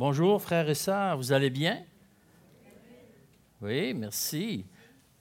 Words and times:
Bonjour, 0.00 0.40
frères 0.40 0.66
et 0.66 0.74
sœurs, 0.74 1.18
vous 1.18 1.30
allez 1.30 1.50
bien? 1.50 1.84
Oui, 3.60 3.92
merci. 3.92 4.64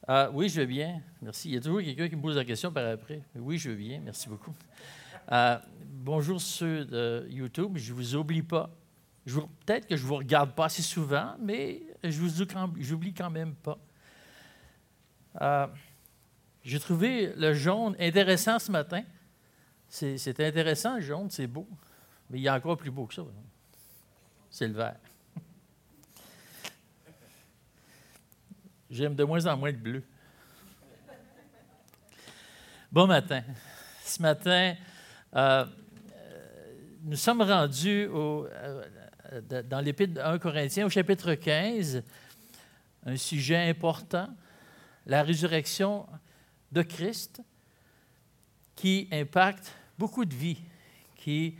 Ah, 0.07 0.30
oui, 0.32 0.48
je 0.48 0.62
vais 0.62 0.68
bien. 0.68 1.02
Merci. 1.21 1.50
Il 1.50 1.55
y 1.55 1.57
a 1.57 1.59
toujours 1.59 1.82
quelqu'un 1.82 2.07
qui 2.07 2.16
me 2.16 2.21
pose 2.21 2.38
la 2.38 2.45
question 2.45 2.71
par 2.71 2.88
après. 2.88 3.21
Oui, 3.36 3.57
je 3.57 3.71
vais 3.71 3.76
bien. 3.76 4.00
Merci 4.00 4.30
beaucoup. 4.30 4.55
Ah, 5.27 5.62
bonjour 5.84 6.39
ceux 6.39 6.85
de 6.85 7.27
YouTube. 7.30 7.73
Je 7.76 7.91
ne 7.91 7.98
vous 7.98 8.16
oublie 8.16 8.41
pas. 8.41 8.70
Peut-être 9.26 9.85
que 9.85 9.98
je 9.98 10.04
ne 10.04 10.07
vous 10.07 10.16
regarde 10.16 10.55
pas 10.55 10.68
assez 10.68 10.82
souvent, 10.82 11.35
mais 11.41 11.82
je 12.02 12.18
vous 12.18 12.41
oublie 12.93 13.13
quand 13.13 13.30
même 13.30 13.55
pas. 13.55 13.77
Ah, 15.35 15.73
j'ai 16.63 16.80
trouvé 16.80 17.34
le 17.35 17.54
jaune 17.54 17.98
intéressant 17.99 18.57
ce 18.59 18.71
matin. 18.71 19.04
C'est 19.90 20.40
intéressant, 20.40 20.96
le 20.96 21.02
jaune, 21.02 21.30
c'est 21.30 21.48
beau. 21.48 21.68
Mais 22.30 22.38
il 22.38 22.43
y 22.43 22.48
a 22.48 22.55
encore 22.55 22.77
plus 22.77 22.91
beau 22.91 23.07
que 23.07 23.16
ça. 23.16 23.26
C'est 24.52 24.67
le 24.67 24.73
vert. 24.73 24.98
J'aime 28.90 29.16
de 29.16 29.23
moins 29.23 29.45
en 29.45 29.55
moins 29.57 29.71
le 29.71 29.77
bleu. 29.77 30.03
Bon 32.91 33.05
matin. 33.05 33.43
Ce 34.04 34.20
matin, 34.21 34.76
euh, 35.35 35.66
nous 37.04 37.16
sommes 37.16 37.43
rendus 37.43 38.07
euh, 38.12 38.82
dans 39.70 39.79
l'Épître 39.79 40.15
de 40.15 40.20
1 40.20 40.40
Corinthiens, 40.40 40.87
au 40.87 40.90
chapitre 40.90 41.35
15, 41.35 42.02
un 43.05 43.15
sujet 43.15 43.70
important, 43.70 44.27
la 45.05 45.21
résurrection 45.21 46.07
de 46.71 46.81
Christ, 46.81 47.41
qui 48.76 49.07
impacte 49.12 49.71
beaucoup 49.98 50.26
de 50.26 50.34
vies, 50.34 50.62
qui, 51.15 51.55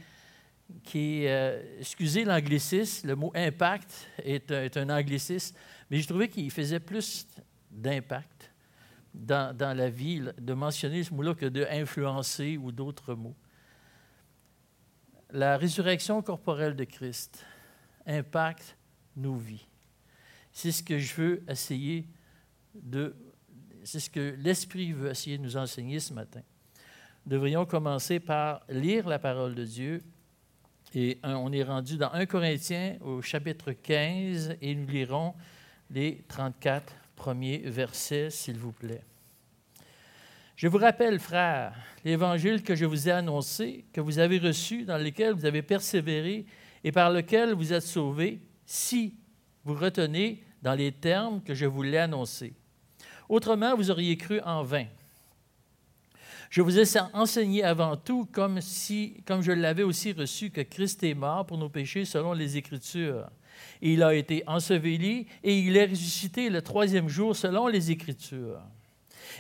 qui 0.84 1.28
euh, 1.28 1.62
excusez 1.80 2.26
l'anglicisme, 2.26 3.08
le 3.08 3.16
mot 3.16 3.32
impact 3.36 4.08
est, 4.24 4.78
un 4.78 4.90
anglicisme, 4.90 5.56
mais 5.90 6.00
je 6.00 6.08
trouvais 6.08 6.28
qu'il 6.28 6.50
faisait 6.52 6.80
plus 6.80 7.28
d'impact 7.72 8.52
dans, 9.14 9.56
dans, 9.56 9.76
la 9.76 9.90
vie 9.90 10.22
de 10.38 10.54
mentionner 10.54 11.04
ce 11.04 11.14
mot-là 11.14 11.34
que 11.34 11.46
de 11.46 11.66
influencer 11.70 12.58
ou 12.58 12.72
d'autres 12.72 13.16
mots. 13.16 13.36
La 15.32 15.58
résurrection 15.58 16.22
corporelle 16.22 16.76
de 16.76 16.86
Christ 16.86 17.46
impacte 18.06 18.76
nos 19.16 19.36
vies. 19.36 19.68
C'est 20.52 20.72
ce 20.72 20.84
que 20.84 20.98
je 20.98 21.14
veux 21.16 21.44
essayer 21.48 22.08
de... 22.74 23.16
C'est 23.84 24.00
ce 24.00 24.10
que 24.10 24.36
l'Esprit 24.40 24.92
veut 24.92 25.10
essayer 25.10 25.38
de 25.38 25.44
nous 25.44 25.58
enseigner 25.58 26.00
ce 26.00 26.14
matin. 26.14 26.42
Nous 27.26 27.32
devrions 27.32 27.66
commencer 27.66 28.20
par 28.20 28.62
lire 28.70 29.08
la 29.08 29.20
parole 29.20 29.56
de 29.56 29.64
Dieu. 29.64 30.04
Et 30.96 31.20
on 31.24 31.52
est 31.52 31.64
rendu 31.64 31.98
dans 31.98 32.12
1 32.12 32.26
Corinthiens 32.26 32.98
au 33.02 33.22
chapitre 33.22 33.74
15 33.74 34.56
et 34.60 34.74
nous 34.74 34.88
lirons 34.88 35.36
les 35.92 36.24
34 36.28 36.94
premiers 37.16 37.60
versets, 37.60 38.32
s'il 38.32 38.58
vous 38.58 38.72
plaît. 38.72 39.04
Je 40.56 40.68
vous 40.68 40.80
rappelle, 40.80 41.20
frères, 41.20 41.74
l'évangile 42.04 42.64
que 42.64 42.76
je 42.76 42.86
vous 42.86 43.08
ai 43.08 43.12
annoncé, 43.12 43.86
que 43.94 44.02
vous 44.02 44.18
avez 44.18 44.40
reçu, 44.40 44.84
dans 44.84 44.98
lequel 44.98 45.34
vous 45.34 45.46
avez 45.46 45.62
persévéré 45.62 46.46
et 46.84 46.92
par 46.92 47.12
lequel 47.12 47.54
vous 47.54 47.72
êtes 47.72 47.84
sauvés, 47.84 48.40
si 48.66 49.16
vous 49.64 49.76
retenez 49.76 50.44
dans 50.62 50.74
les 50.74 50.92
termes 50.92 51.42
que 51.44 51.54
je 51.54 51.66
vous 51.66 51.84
l'ai 51.84 52.00
annoncé. 52.00 52.54
Autrement, 53.30 53.76
vous 53.76 53.92
auriez 53.92 54.18
cru 54.18 54.42
en 54.42 54.64
vain. 54.64 54.88
Je 56.50 56.62
vous 56.62 56.80
ai 56.80 57.00
enseigné 57.14 57.64
avant 57.64 57.96
tout, 57.96 58.28
comme, 58.32 58.60
si, 58.62 59.22
comme 59.26 59.42
je 59.42 59.52
l'avais 59.52 59.84
aussi 59.84 60.14
reçu, 60.14 60.50
que 60.50 60.62
Christ 60.62 61.04
est 61.04 61.14
mort 61.14 61.46
pour 61.46 61.58
nos 61.58 61.70
péchés 61.70 62.06
selon 62.06 62.34
les 62.34 62.58
Écritures 62.58 63.30
il 63.82 64.04
a 64.04 64.14
été 64.14 64.44
enseveli 64.48 65.28
et 65.44 65.58
il 65.60 65.78
est 65.78 65.86
ressuscité 65.86 66.50
le 66.50 66.62
troisième 66.62 67.08
jour 67.08 67.36
selon 67.36 67.68
les 67.68 67.92
Écritures. 67.92 68.62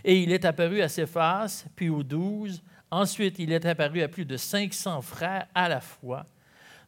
Et 0.03 0.21
il 0.21 0.31
est 0.31 0.45
apparu 0.45 0.81
à 0.81 0.87
ses 0.87 1.07
faces, 1.07 1.65
puis 1.75 1.89
aux 1.89 2.03
douze. 2.03 2.61
Ensuite, 2.91 3.39
il 3.39 3.51
est 3.51 3.65
apparu 3.65 4.01
à 4.01 4.07
plus 4.07 4.25
de 4.25 4.37
500 4.37 5.01
frères 5.01 5.47
à 5.53 5.67
la 5.67 5.81
fois, 5.81 6.25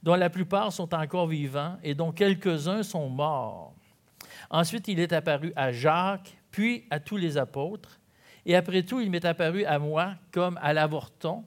dont 0.01 0.15
la 0.15 0.29
plupart 0.29 0.71
sont 0.71 0.93
encore 0.93 1.27
vivants 1.27 1.77
et 1.83 1.93
dont 1.93 2.11
quelques-uns 2.11 2.83
sont 2.83 3.09
morts. 3.09 3.73
Ensuite, 4.49 4.87
il 4.87 4.99
est 4.99 5.13
apparu 5.13 5.51
à 5.55 5.71
Jacques, 5.71 6.35
puis 6.51 6.85
à 6.89 6.99
tous 6.99 7.17
les 7.17 7.37
apôtres. 7.37 7.99
Et 8.45 8.55
après 8.55 8.83
tout, 8.83 8.99
il 8.99 9.09
m'est 9.09 9.25
apparu 9.25 9.65
à 9.65 9.79
moi 9.79 10.15
comme 10.31 10.57
à 10.61 10.73
l'avorton, 10.73 11.43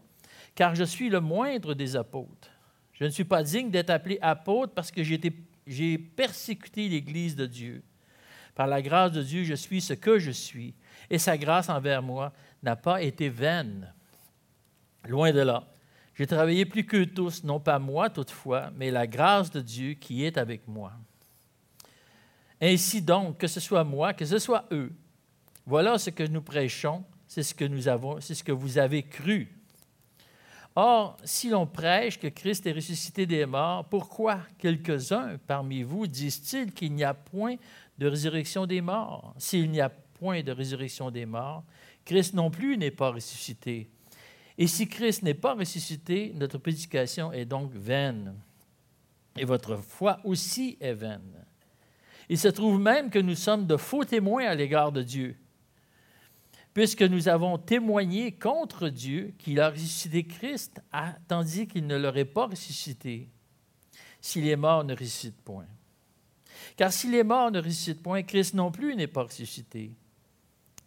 car 0.55 0.75
je 0.75 0.84
suis 0.84 1.09
le 1.09 1.21
moindre 1.21 1.75
des 1.75 1.97
apôtres. 1.97 2.50
Je 2.93 3.05
ne 3.05 3.10
suis 3.10 3.25
pas 3.25 3.43
digne 3.43 3.71
d'être 3.71 3.91
appelé 3.91 4.19
apôtre 4.22 4.72
parce 4.72 4.91
que 4.91 5.03
j'ai 5.03 5.99
persécuté 5.99 6.88
l'Église 6.88 7.34
de 7.34 7.47
Dieu. 7.47 7.82
Par 8.55 8.69
la 8.69 8.81
grâce 8.81 9.10
de 9.10 9.22
Dieu, 9.22 9.43
je 9.43 9.55
suis 9.55 9.81
ce 9.81 9.94
que 9.94 10.21
je 10.21 10.31
suis, 10.31 10.75
et 11.10 11.19
sa 11.19 11.37
grâce 11.37 11.69
envers 11.69 12.03
moi 12.03 12.32
n'a 12.62 12.77
pas 12.77 13.03
été 13.03 13.28
vaine. 13.28 13.93
Loin 15.09 15.32
de 15.32 15.41
là. 15.41 15.66
J'ai 16.15 16.28
travaillé 16.28 16.65
plus 16.65 16.87
que 16.87 17.03
tous, 17.03 17.43
non 17.43 17.59
pas 17.59 17.81
moi 17.81 18.09
toutefois, 18.09 18.71
mais 18.76 18.93
la 18.93 19.09
grâce 19.09 19.50
de 19.50 19.61
Dieu 19.61 19.94
qui 19.94 20.25
est 20.25 20.38
avec 20.38 20.69
moi. 20.69 20.93
Ainsi 22.61 23.03
donc, 23.03 23.38
que 23.38 23.49
ce 23.49 23.59
soit 23.59 23.82
moi, 23.82 24.15
que 24.15 24.25
ce 24.25 24.38
soit 24.38 24.66
eux, 24.71 24.93
voilà 25.67 25.99
ce 25.99 26.11
que 26.11 26.25
nous 26.25 26.43
prêchons, 26.43 27.05
c'est 27.27 27.43
ce 27.43 27.55
que 27.55 27.65
nous 27.65 27.89
avons, 27.89 28.21
c'est 28.21 28.35
ce 28.35 28.45
que 28.45 28.53
vous 28.53 28.79
avez 28.79 29.03
cru. 29.03 29.49
Or, 30.77 31.17
si 31.25 31.49
l'on 31.49 31.67
prêche 31.67 32.19
que 32.19 32.27
Christ 32.27 32.67
est 32.67 32.73
ressuscité 32.73 33.27
des 33.27 33.47
morts, 33.47 33.85
pourquoi 33.89 34.41
quelques-uns 34.59 35.39
parmi 35.47 35.83
vous 35.83 36.07
disent-ils 36.07 36.73
qu'il 36.73 36.93
n'y 36.93 37.05
a 37.05 37.15
point 37.15 37.57
de 37.97 38.09
résurrection 38.09 38.67
des 38.67 38.81
morts? 38.81 39.35
S'il 39.39 39.71
n'y 39.71 39.81
a 39.81 39.89
point 39.89 40.43
de 40.43 40.53
résurrection 40.53 41.11
des 41.11 41.27
morts, 41.27 41.63
Christ 42.05 42.35
non 42.35 42.51
plus 42.51 42.77
n'est 42.77 42.91
pas 42.91 43.11
ressuscité. 43.11 43.89
Et 44.59 44.67
si 44.67 44.89
Christ 44.89 45.23
n'est 45.23 45.35
pas 45.35 45.55
ressuscité, 45.55 46.33
notre 46.35 46.59
prédication 46.59 47.33
est 47.33 47.45
donc 47.45 47.73
vaine. 47.73 48.35
Et 49.37 49.45
votre 49.45 49.77
foi 49.77 50.21
aussi 50.25 50.77
est 50.81 50.95
vaine. 50.95 51.45
Il 52.29 52.39
se 52.39 52.49
trouve 52.49 52.81
même 52.81 53.11
que 53.11 53.19
nous 53.19 53.35
sommes 53.35 53.67
de 53.67 53.77
faux 53.77 54.05
témoins 54.05 54.47
à 54.47 54.55
l'égard 54.55 54.93
de 54.93 55.03
Dieu 55.03 55.37
puisque 56.75 57.03
nous 57.03 57.29
avons 57.29 57.57
témoigné 57.57 58.33
contre 58.33 58.89
Dieu 58.89 59.33
qu'il 59.39 59.61
a 59.61 59.71
ressuscité 59.71 60.25
Christ, 60.25 60.83
tandis 61.29 61.69
qu'il 61.69 61.87
ne 61.87 61.97
l'aurait 61.97 62.25
pas 62.25 62.49
ressuscité 62.49 63.29
si 64.21 64.43
les 64.43 64.57
morts 64.57 64.83
ne 64.83 64.95
ressuscitent 64.95 65.41
point. 65.43 65.69
Car 66.77 66.93
si 66.93 67.09
les 67.09 67.23
morts 67.23 67.53
ne 67.53 67.61
ressuscitent 67.61 68.03
point, 68.03 68.23
Christ 68.25 68.55
non 68.55 68.73
plus 68.73 68.97
n'est 68.97 69.07
pas 69.07 69.23
ressuscité. 69.23 69.93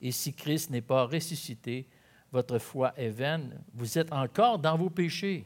Et 0.01 0.11
si 0.11 0.33
Christ 0.33 0.69
n'est 0.69 0.81
pas 0.81 1.05
ressuscité, 1.05 1.87
votre 2.33 2.59
foi 2.59 2.93
est 2.97 3.09
vaine, 3.09 3.57
vous 3.73 3.97
êtes 3.97 4.11
encore 4.11 4.59
dans 4.59 4.77
vos 4.77 4.89
péchés. 4.89 5.45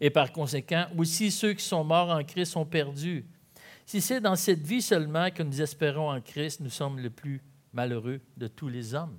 Et 0.00 0.10
par 0.10 0.32
conséquent, 0.32 0.86
aussi 0.96 1.32
ceux 1.32 1.54
qui 1.54 1.64
sont 1.64 1.82
morts 1.82 2.10
en 2.10 2.22
Christ 2.22 2.52
sont 2.52 2.64
perdus. 2.64 3.26
Si 3.84 4.00
c'est 4.00 4.20
dans 4.20 4.36
cette 4.36 4.64
vie 4.64 4.80
seulement 4.80 5.30
que 5.30 5.42
nous 5.42 5.60
espérons 5.60 6.10
en 6.12 6.20
Christ, 6.20 6.60
nous 6.60 6.70
sommes 6.70 7.00
le 7.00 7.10
plus 7.10 7.42
malheureux 7.72 8.20
de 8.36 8.46
tous 8.46 8.68
les 8.68 8.94
hommes. 8.94 9.18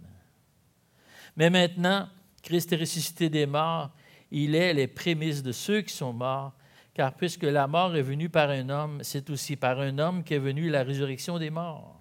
Mais 1.35 1.49
maintenant, 1.49 2.09
Christ 2.43 2.73
est 2.73 2.77
ressuscité 2.77 3.29
des 3.29 3.45
morts, 3.45 3.91
il 4.31 4.55
est 4.55 4.73
les 4.73 4.87
prémices 4.87 5.43
de 5.43 5.51
ceux 5.51 5.81
qui 5.81 5.93
sont 5.93 6.13
morts, 6.13 6.53
car 6.93 7.13
puisque 7.15 7.43
la 7.43 7.67
mort 7.67 7.95
est 7.95 8.01
venue 8.01 8.29
par 8.29 8.49
un 8.49 8.69
homme, 8.69 8.99
c'est 9.03 9.29
aussi 9.29 9.55
par 9.55 9.79
un 9.79 9.97
homme 9.97 10.23
qu'est 10.23 10.39
venue 10.39 10.69
la 10.69 10.83
résurrection 10.83 11.37
des 11.37 11.49
morts. 11.49 11.99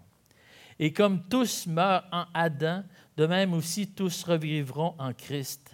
Et 0.79 0.93
comme 0.93 1.29
tous 1.29 1.67
meurent 1.67 2.07
en 2.11 2.25
Adam, 2.33 2.83
de 3.17 3.27
même 3.27 3.53
aussi 3.53 3.93
tous 3.93 4.25
revivront 4.25 4.95
en 4.99 5.13
Christ. 5.13 5.73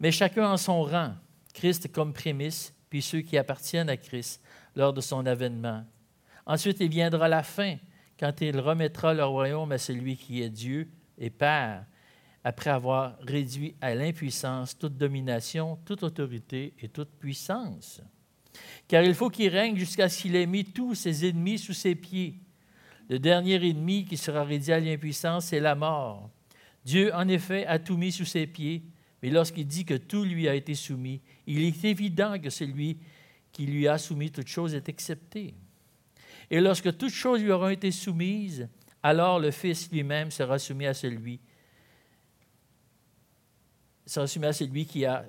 Mais 0.00 0.10
chacun 0.10 0.50
en 0.50 0.56
son 0.56 0.82
rang, 0.82 1.14
Christ 1.52 1.92
comme 1.92 2.12
prémisse, 2.12 2.74
puis 2.90 3.00
ceux 3.00 3.20
qui 3.20 3.38
appartiennent 3.38 3.88
à 3.88 3.96
Christ 3.96 4.42
lors 4.74 4.92
de 4.92 5.00
son 5.00 5.24
avènement. 5.26 5.84
Ensuite, 6.44 6.80
il 6.80 6.88
viendra 6.88 7.28
la 7.28 7.42
fin, 7.42 7.76
quand 8.18 8.40
il 8.40 8.58
remettra 8.58 9.14
le 9.14 9.24
royaume 9.24 9.72
à 9.72 9.78
celui 9.78 10.16
qui 10.16 10.42
est 10.42 10.50
Dieu 10.50 10.88
et 11.18 11.30
Père, 11.30 11.84
après 12.44 12.70
avoir 12.70 13.16
réduit 13.20 13.74
à 13.80 13.94
l'impuissance 13.94 14.76
toute 14.76 14.96
domination, 14.96 15.78
toute 15.84 16.02
autorité 16.02 16.74
et 16.80 16.88
toute 16.88 17.10
puissance. 17.18 18.02
Car 18.86 19.02
il 19.02 19.14
faut 19.14 19.30
qu'il 19.30 19.48
règne 19.48 19.76
jusqu'à 19.76 20.08
ce 20.08 20.22
qu'il 20.22 20.36
ait 20.36 20.46
mis 20.46 20.64
tous 20.64 20.94
ses 20.94 21.28
ennemis 21.28 21.58
sous 21.58 21.72
ses 21.72 21.94
pieds. 21.94 22.38
Le 23.08 23.18
dernier 23.18 23.56
ennemi 23.66 24.04
qui 24.04 24.16
sera 24.16 24.44
réduit 24.44 24.72
à 24.72 24.80
l'impuissance, 24.80 25.46
c'est 25.46 25.60
la 25.60 25.74
mort. 25.74 26.30
Dieu, 26.84 27.14
en 27.14 27.26
effet, 27.28 27.66
a 27.66 27.78
tout 27.78 27.96
mis 27.96 28.12
sous 28.12 28.26
ses 28.26 28.46
pieds, 28.46 28.82
mais 29.22 29.30
lorsqu'il 29.30 29.66
dit 29.66 29.86
que 29.86 29.94
tout 29.94 30.24
lui 30.24 30.48
a 30.48 30.54
été 30.54 30.74
soumis, 30.74 31.22
il 31.46 31.62
est 31.62 31.84
évident 31.84 32.38
que 32.38 32.50
celui 32.50 32.98
qui 33.52 33.66
lui 33.66 33.88
a 33.88 33.96
soumis 33.96 34.30
toute 34.30 34.48
chose 34.48 34.74
est 34.74 34.88
accepté. 34.88 35.54
Et 36.50 36.60
lorsque 36.60 36.96
toutes 36.96 37.12
choses 37.12 37.42
lui 37.42 37.50
auront 37.50 37.68
été 37.68 37.90
soumises, 37.90 38.68
alors 39.02 39.38
le 39.38 39.50
Fils 39.50 39.90
lui-même 39.90 40.30
sera 40.30 40.58
soumis 40.58 40.86
à 40.86 40.94
celui, 40.94 41.40
sera 44.06 44.26
soumis 44.26 44.46
à 44.46 44.52
celui 44.52 44.86
qui 44.86 45.04
a 45.04 45.24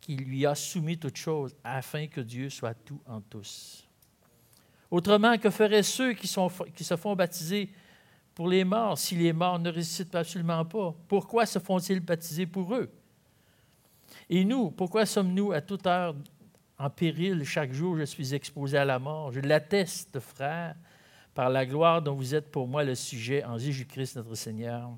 qui 0.00 0.16
lui 0.16 0.46
a 0.46 0.54
soumis 0.54 0.98
toutes 0.98 1.16
choses, 1.16 1.54
afin 1.62 2.06
que 2.06 2.20
Dieu 2.20 2.48
soit 2.48 2.74
tout 2.74 3.00
en 3.06 3.20
tous. 3.20 3.86
Autrement, 4.90 5.38
que 5.38 5.50
feraient 5.50 5.82
ceux 5.82 6.14
qui, 6.14 6.26
sont, 6.26 6.50
qui 6.74 6.82
se 6.82 6.96
font 6.96 7.14
baptiser 7.14 7.70
pour 8.34 8.48
les 8.48 8.64
morts 8.64 8.98
si 8.98 9.14
les 9.14 9.32
morts 9.32 9.58
ne 9.58 9.70
ressuscitent 9.70 10.14
absolument 10.14 10.64
pas? 10.64 10.94
Pourquoi 11.06 11.46
se 11.46 11.58
font-ils 11.58 12.00
baptiser 12.00 12.46
pour 12.46 12.74
eux? 12.74 12.90
Et 14.28 14.44
nous, 14.44 14.70
pourquoi 14.70 15.06
sommes-nous 15.06 15.52
à 15.52 15.60
toute 15.60 15.86
heure 15.86 16.16
en 16.80 16.88
péril 16.88 17.44
chaque 17.44 17.72
jour? 17.72 17.98
Je 17.98 18.04
suis 18.04 18.34
exposé 18.34 18.78
à 18.78 18.84
la 18.84 18.98
mort. 18.98 19.32
Je 19.32 19.40
l'atteste, 19.40 20.18
frère, 20.18 20.74
par 21.34 21.50
la 21.50 21.66
gloire 21.66 22.00
dont 22.00 22.14
vous 22.14 22.34
êtes 22.34 22.50
pour 22.50 22.66
moi 22.66 22.82
le 22.84 22.94
sujet 22.94 23.44
en 23.44 23.58
Jésus-Christ 23.58 24.16
notre 24.16 24.34
Seigneur. 24.34 24.90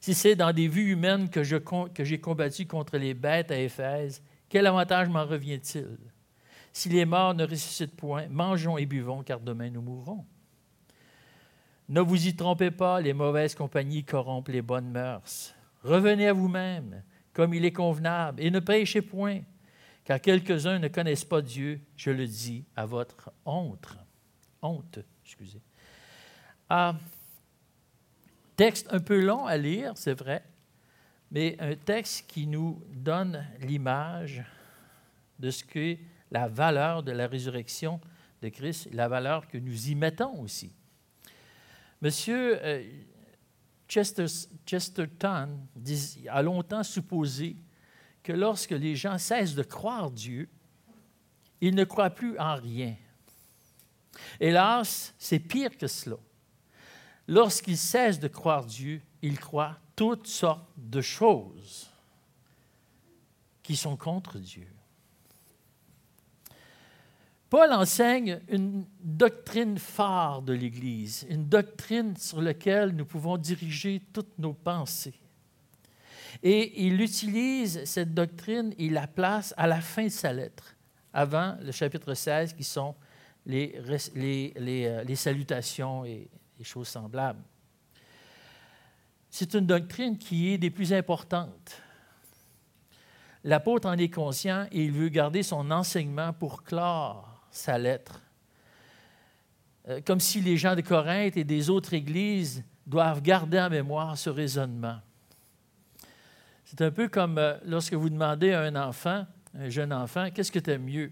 Si 0.00 0.14
c'est 0.14 0.34
dans 0.34 0.52
des 0.52 0.66
vues 0.66 0.92
humaines 0.92 1.28
que, 1.28 1.42
je, 1.42 1.56
que 1.56 2.04
j'ai 2.04 2.18
combattu 2.18 2.66
contre 2.66 2.96
les 2.96 3.12
bêtes 3.12 3.50
à 3.50 3.58
Éphèse, 3.58 4.22
quel 4.48 4.66
avantage 4.66 5.10
m'en 5.10 5.26
revient-il? 5.26 5.98
Si 6.72 6.88
les 6.88 7.04
morts 7.04 7.34
ne 7.34 7.44
ressuscitent 7.44 7.96
point, 7.96 8.26
mangeons 8.28 8.78
et 8.78 8.86
buvons, 8.86 9.22
car 9.22 9.40
demain 9.40 9.68
nous 9.68 9.82
mourrons. 9.82 10.24
Ne 11.88 12.00
vous 12.00 12.26
y 12.26 12.34
trompez 12.34 12.70
pas, 12.70 13.00
les 13.00 13.12
mauvaises 13.12 13.54
compagnies 13.54 14.04
corrompent 14.04 14.48
les 14.48 14.62
bonnes 14.62 14.90
mœurs. 14.90 15.54
Revenez 15.82 16.28
à 16.28 16.32
vous-même, 16.32 17.02
comme 17.34 17.52
il 17.52 17.64
est 17.64 17.72
convenable, 17.72 18.40
et 18.40 18.50
ne 18.50 18.60
prêchez 18.60 19.02
point, 19.02 19.40
car 20.04 20.20
quelques-uns 20.20 20.78
ne 20.78 20.88
connaissent 20.88 21.24
pas 21.24 21.42
Dieu, 21.42 21.80
je 21.96 22.10
le 22.10 22.26
dis 22.26 22.64
à 22.76 22.86
votre 22.86 23.32
honte. 23.44 23.96
Honte, 24.62 25.00
excusez. 25.24 25.60
Ah, 26.68 26.96
texte 28.56 28.88
un 28.90 29.00
peu 29.00 29.20
long 29.20 29.46
à 29.46 29.56
lire, 29.56 29.92
c'est 29.96 30.14
vrai, 30.14 30.44
mais 31.30 31.56
un 31.60 31.74
texte 31.74 32.26
qui 32.28 32.46
nous 32.46 32.82
donne 32.92 33.46
l'image 33.60 34.44
de 35.38 35.50
ce 35.50 35.64
qu'est 35.64 36.00
la 36.30 36.48
valeur 36.48 37.02
de 37.02 37.12
la 37.12 37.26
résurrection 37.26 38.00
de 38.42 38.48
Christ, 38.48 38.88
la 38.92 39.08
valeur 39.08 39.48
que 39.48 39.58
nous 39.58 39.88
y 39.88 39.94
mettons 39.94 40.40
aussi. 40.40 40.72
Monsieur 42.00 42.58
euh, 42.64 42.82
Chesterton 43.88 45.58
a 46.28 46.42
longtemps 46.42 46.82
supposé 46.82 47.56
que 48.22 48.32
lorsque 48.32 48.70
les 48.70 48.96
gens 48.96 49.18
cessent 49.18 49.54
de 49.54 49.62
croire 49.62 50.10
Dieu, 50.10 50.48
ils 51.60 51.74
ne 51.74 51.84
croient 51.84 52.10
plus 52.10 52.38
en 52.38 52.56
rien. 52.56 52.96
Hélas, 54.38 55.14
c'est 55.18 55.38
pire 55.38 55.76
que 55.76 55.86
cela. 55.86 56.16
Lorsqu'ils 57.28 57.78
cessent 57.78 58.18
de 58.18 58.28
croire 58.28 58.64
Dieu, 58.64 59.00
ils 59.22 59.38
croient 59.38 59.78
toutes 59.94 60.26
sortes 60.26 60.68
de 60.76 61.00
choses 61.00 61.90
qui 63.62 63.76
sont 63.76 63.96
contre 63.96 64.38
Dieu. 64.38 64.66
Paul 67.50 67.72
enseigne 67.72 68.40
une 68.48 68.86
doctrine 69.00 69.76
phare 69.76 70.40
de 70.42 70.52
l'Église, 70.52 71.26
une 71.28 71.48
doctrine 71.48 72.16
sur 72.16 72.40
laquelle 72.40 72.90
nous 72.90 73.04
pouvons 73.04 73.36
diriger 73.36 74.00
toutes 74.12 74.38
nos 74.38 74.54
pensées. 74.54 75.19
Et 76.42 76.86
il 76.86 77.00
utilise 77.00 77.84
cette 77.84 78.14
doctrine, 78.14 78.74
il 78.78 78.92
la 78.92 79.06
place 79.06 79.54
à 79.56 79.66
la 79.66 79.80
fin 79.80 80.04
de 80.04 80.08
sa 80.08 80.32
lettre, 80.32 80.76
avant 81.12 81.56
le 81.60 81.72
chapitre 81.72 82.14
16, 82.14 82.54
qui 82.54 82.64
sont 82.64 82.94
euh, 83.48 85.02
les, 85.06 85.16
salutations 85.16 86.04
et 86.04 86.28
les 86.58 86.64
choses 86.64 86.88
semblables. 86.88 87.42
C'est 89.30 89.54
une 89.54 89.66
doctrine 89.66 90.18
qui 90.18 90.52
est 90.52 90.58
des 90.58 90.70
plus 90.70 90.92
importantes. 90.92 91.80
L'apôtre 93.44 93.88
en 93.88 93.94
est 93.94 94.10
conscient 94.10 94.66
et 94.70 94.84
il 94.84 94.92
veut 94.92 95.08
garder 95.08 95.42
son 95.42 95.70
enseignement 95.70 96.32
pour 96.32 96.62
clore 96.62 97.46
sa 97.50 97.78
lettre. 97.78 98.20
Euh, 99.88 100.00
comme 100.04 100.20
si 100.20 100.40
les 100.40 100.56
gens 100.56 100.74
de 100.74 100.82
Corinthe 100.82 101.36
et 101.36 101.44
des 101.44 101.70
autres 101.70 101.94
églises 101.94 102.62
doivent 102.86 103.22
garder 103.22 103.58
en 103.58 103.70
mémoire 103.70 104.18
ce 104.18 104.28
raisonnement. 104.28 105.00
C'est 106.70 106.82
un 106.82 106.92
peu 106.92 107.08
comme 107.08 107.36
euh, 107.36 107.56
lorsque 107.64 107.94
vous 107.94 108.08
demandez 108.08 108.52
à 108.52 108.60
un 108.62 108.76
enfant, 108.76 109.26
un 109.58 109.68
jeune 109.68 109.92
enfant, 109.92 110.28
qu'est-ce 110.32 110.52
que 110.52 110.60
tu 110.60 110.70
aimes 110.70 110.84
mieux, 110.84 111.10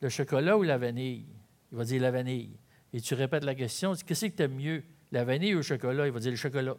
le 0.00 0.08
chocolat 0.08 0.56
ou 0.56 0.62
la 0.62 0.78
vanille? 0.78 1.26
Il 1.72 1.78
va 1.78 1.82
dire 1.82 2.00
la 2.00 2.12
vanille. 2.12 2.52
Et 2.92 3.00
tu 3.00 3.14
répètes 3.14 3.42
la 3.42 3.56
question, 3.56 3.94
qu'est-ce 4.06 4.26
que 4.26 4.36
tu 4.36 4.42
aimes 4.44 4.54
mieux, 4.54 4.84
la 5.10 5.24
vanille 5.24 5.54
ou 5.54 5.56
le 5.56 5.62
chocolat? 5.64 6.06
Il 6.06 6.12
va 6.12 6.20
dire 6.20 6.30
le 6.30 6.36
chocolat. 6.36 6.76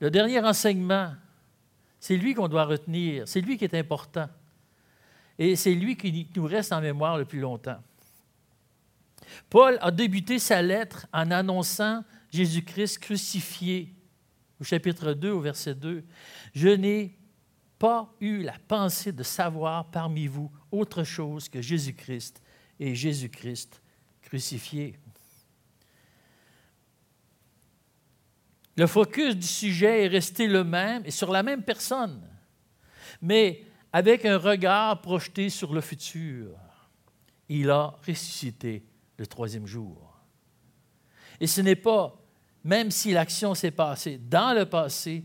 Le 0.00 0.10
dernier 0.10 0.40
enseignement, 0.40 1.14
c'est 2.00 2.16
lui 2.16 2.34
qu'on 2.34 2.48
doit 2.48 2.64
retenir, 2.64 3.28
c'est 3.28 3.40
lui 3.40 3.56
qui 3.56 3.64
est 3.64 3.74
important. 3.74 4.28
Et 5.38 5.54
c'est 5.54 5.74
lui 5.74 5.96
qui 5.96 6.28
nous 6.34 6.46
reste 6.46 6.72
en 6.72 6.80
mémoire 6.80 7.16
le 7.16 7.26
plus 7.26 7.38
longtemps. 7.38 7.80
Paul 9.50 9.78
a 9.80 9.92
débuté 9.92 10.40
sa 10.40 10.62
lettre 10.62 11.06
en 11.12 11.30
annonçant 11.30 12.02
Jésus-Christ 12.32 12.98
crucifié. 12.98 13.94
Au 14.60 14.64
chapitre 14.64 15.12
2, 15.12 15.30
au 15.30 15.40
verset 15.40 15.74
2, 15.74 16.04
Je 16.54 16.68
n'ai 16.68 17.18
pas 17.78 18.14
eu 18.20 18.42
la 18.42 18.58
pensée 18.66 19.12
de 19.12 19.22
savoir 19.22 19.90
parmi 19.90 20.26
vous 20.26 20.50
autre 20.70 21.04
chose 21.04 21.48
que 21.48 21.60
Jésus-Christ 21.60 22.42
et 22.80 22.94
Jésus-Christ 22.94 23.82
crucifié. 24.22 24.98
Le 28.76 28.86
focus 28.86 29.36
du 29.36 29.46
sujet 29.46 30.04
est 30.04 30.08
resté 30.08 30.46
le 30.46 30.64
même 30.64 31.02
et 31.06 31.10
sur 31.10 31.30
la 31.30 31.42
même 31.42 31.62
personne. 31.62 32.22
Mais 33.22 33.64
avec 33.92 34.26
un 34.26 34.36
regard 34.36 35.00
projeté 35.00 35.48
sur 35.48 35.72
le 35.72 35.80
futur. 35.80 36.58
Il 37.48 37.70
a 37.70 37.98
ressuscité 38.06 38.84
le 39.16 39.26
troisième 39.26 39.66
jour. 39.66 40.20
Et 41.40 41.46
ce 41.46 41.62
n'est 41.62 41.76
pas, 41.76 42.14
même 42.66 42.90
si 42.90 43.12
l'action 43.12 43.54
s'est 43.54 43.70
passée 43.70 44.18
dans 44.18 44.52
le 44.52 44.66
passé, 44.66 45.24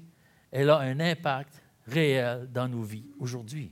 elle 0.51 0.69
a 0.69 0.77
un 0.77 0.99
impact 0.99 1.61
réel 1.87 2.47
dans 2.51 2.67
nos 2.67 2.83
vies 2.83 3.09
aujourd'hui. 3.19 3.71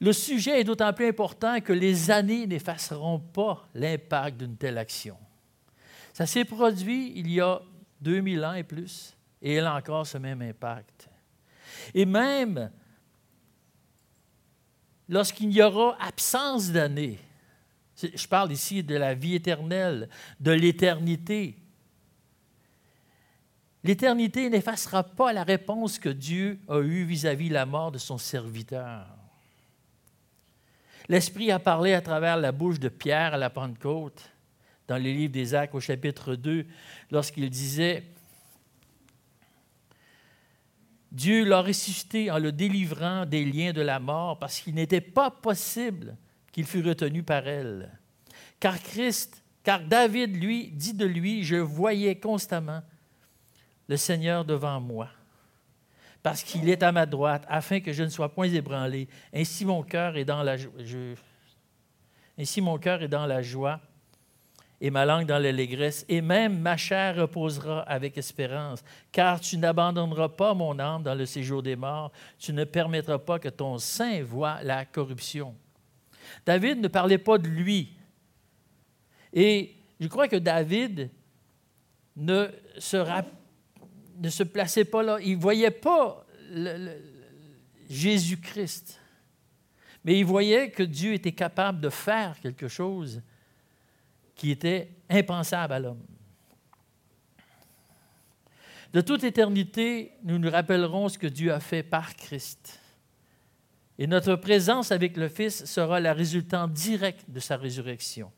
Le 0.00 0.14
sujet 0.14 0.60
est 0.60 0.64
d'autant 0.64 0.94
plus 0.94 1.08
important 1.08 1.60
que 1.60 1.74
les 1.74 2.10
années 2.10 2.46
n'effaceront 2.46 3.18
pas 3.18 3.68
l'impact 3.74 4.38
d'une 4.38 4.56
telle 4.56 4.78
action. 4.78 5.18
Ça 6.14 6.24
s'est 6.24 6.46
produit 6.46 7.12
il 7.16 7.30
y 7.30 7.40
a 7.40 7.60
2000 8.00 8.44
ans 8.46 8.54
et 8.54 8.64
plus, 8.64 9.14
et 9.42 9.54
elle 9.54 9.66
a 9.66 9.74
encore 9.74 10.06
ce 10.06 10.16
même 10.16 10.40
impact. 10.40 11.10
Et 11.92 12.06
même 12.06 12.70
lorsqu'il 15.06 15.52
y 15.52 15.62
aura 15.62 15.98
absence 16.00 16.70
d'années. 16.70 17.18
Je 17.94 18.26
parle 18.26 18.52
ici 18.52 18.82
de 18.82 18.94
la 18.94 19.12
vie 19.12 19.34
éternelle, 19.34 20.08
de 20.38 20.52
l'éternité. 20.52 21.56
L'éternité 23.82 24.50
n'effacera 24.50 25.02
pas 25.02 25.32
la 25.32 25.42
réponse 25.42 25.98
que 25.98 26.08
Dieu 26.08 26.60
a 26.68 26.80
eue 26.80 27.04
vis-à-vis 27.04 27.48
la 27.48 27.64
mort 27.64 27.92
de 27.92 27.98
son 27.98 28.18
serviteur. 28.18 29.06
L'Esprit 31.08 31.50
a 31.50 31.58
parlé 31.58 31.94
à 31.94 32.00
travers 32.00 32.36
la 32.36 32.52
bouche 32.52 32.78
de 32.78 32.88
Pierre 32.88 33.34
à 33.34 33.38
la 33.38 33.50
Pentecôte, 33.50 34.30
dans 34.86 34.96
le 34.96 35.04
livre 35.04 35.32
des 35.32 35.54
Actes 35.54 35.74
au 35.74 35.80
chapitre 35.80 36.34
2, 36.34 36.66
lorsqu'il 37.10 37.48
disait 37.48 38.04
Dieu 41.10 41.44
l'a 41.44 41.62
ressuscité 41.62 42.30
en 42.30 42.38
le 42.38 42.52
délivrant 42.52 43.26
des 43.26 43.44
liens 43.44 43.72
de 43.72 43.80
la 43.80 43.98
mort 43.98 44.38
parce 44.38 44.60
qu'il 44.60 44.74
n'était 44.74 45.00
pas 45.00 45.30
possible 45.30 46.16
qu'il 46.52 46.64
fût 46.64 46.82
retenu 46.82 47.22
par 47.22 47.48
elle. 47.48 47.90
Car 48.60 48.80
Christ, 48.80 49.42
car 49.64 49.80
David, 49.82 50.36
lui, 50.36 50.68
dit 50.68 50.94
de 50.94 51.06
lui, 51.06 51.42
je 51.42 51.56
voyais 51.56 52.16
constamment 52.20 52.82
le 53.90 53.96
Seigneur 53.96 54.44
devant 54.44 54.80
moi, 54.80 55.08
parce 56.22 56.44
qu'il 56.44 56.68
est 56.68 56.84
à 56.84 56.92
ma 56.92 57.06
droite, 57.06 57.44
afin 57.48 57.80
que 57.80 57.92
je 57.92 58.04
ne 58.04 58.08
sois 58.08 58.28
point 58.28 58.46
ébranlé. 58.46 59.08
Ainsi 59.34 59.64
mon 59.64 59.82
cœur 59.82 60.16
est 60.16 60.24
dans 60.24 60.44
la, 60.44 60.54
ainsi 62.38 62.60
mon 62.60 62.78
est 62.78 63.08
dans 63.08 63.26
la 63.26 63.42
joie 63.42 63.80
et 64.80 64.90
ma 64.90 65.04
langue 65.04 65.26
dans 65.26 65.40
l'allégresse, 65.40 66.06
et 66.08 66.20
même 66.20 66.60
ma 66.60 66.76
chair 66.76 67.16
reposera 67.16 67.80
avec 67.80 68.16
espérance, 68.16 68.84
car 69.10 69.40
tu 69.40 69.58
n'abandonneras 69.58 70.28
pas 70.28 70.54
mon 70.54 70.78
âme 70.78 71.02
dans 71.02 71.16
le 71.16 71.26
séjour 71.26 71.60
des 71.60 71.74
morts, 71.74 72.12
tu 72.38 72.52
ne 72.52 72.62
permettras 72.62 73.18
pas 73.18 73.40
que 73.40 73.48
ton 73.48 73.76
sein 73.78 74.22
voie 74.22 74.62
la 74.62 74.84
corruption. 74.84 75.56
David 76.46 76.78
ne 76.78 76.86
parlait 76.86 77.18
pas 77.18 77.38
de 77.38 77.48
lui. 77.48 77.92
Et 79.32 79.74
je 79.98 80.06
crois 80.06 80.28
que 80.28 80.36
David 80.36 81.10
ne 82.16 82.48
se, 82.78 82.96
ne 84.20 84.28
se 84.28 84.42
plaçait 84.42 84.84
pas 84.84 85.02
là. 85.02 85.18
Il 85.20 85.36
ne 85.36 85.40
voyait 85.40 85.70
pas 85.70 86.26
Jésus-Christ. 87.88 89.00
Mais 90.04 90.18
il 90.18 90.24
voyait 90.24 90.70
que 90.70 90.82
Dieu 90.82 91.12
était 91.14 91.32
capable 91.32 91.80
de 91.80 91.90
faire 91.90 92.38
quelque 92.40 92.68
chose 92.68 93.22
qui 94.34 94.50
était 94.50 94.88
impensable 95.08 95.72
à 95.72 95.78
l'homme. 95.78 96.02
De 98.92 99.00
toute 99.00 99.22
éternité, 99.24 100.12
nous 100.24 100.38
nous 100.38 100.50
rappellerons 100.50 101.08
ce 101.08 101.18
que 101.18 101.26
Dieu 101.26 101.52
a 101.52 101.60
fait 101.60 101.82
par 101.82 102.16
Christ. 102.16 102.80
Et 103.98 104.06
notre 104.06 104.34
présence 104.36 104.90
avec 104.92 105.16
le 105.16 105.28
Fils 105.28 105.64
sera 105.66 106.00
la 106.00 106.14
résultante 106.14 106.72
directe 106.72 107.28
de 107.28 107.38
sa 107.38 107.56
résurrection. 107.56 108.32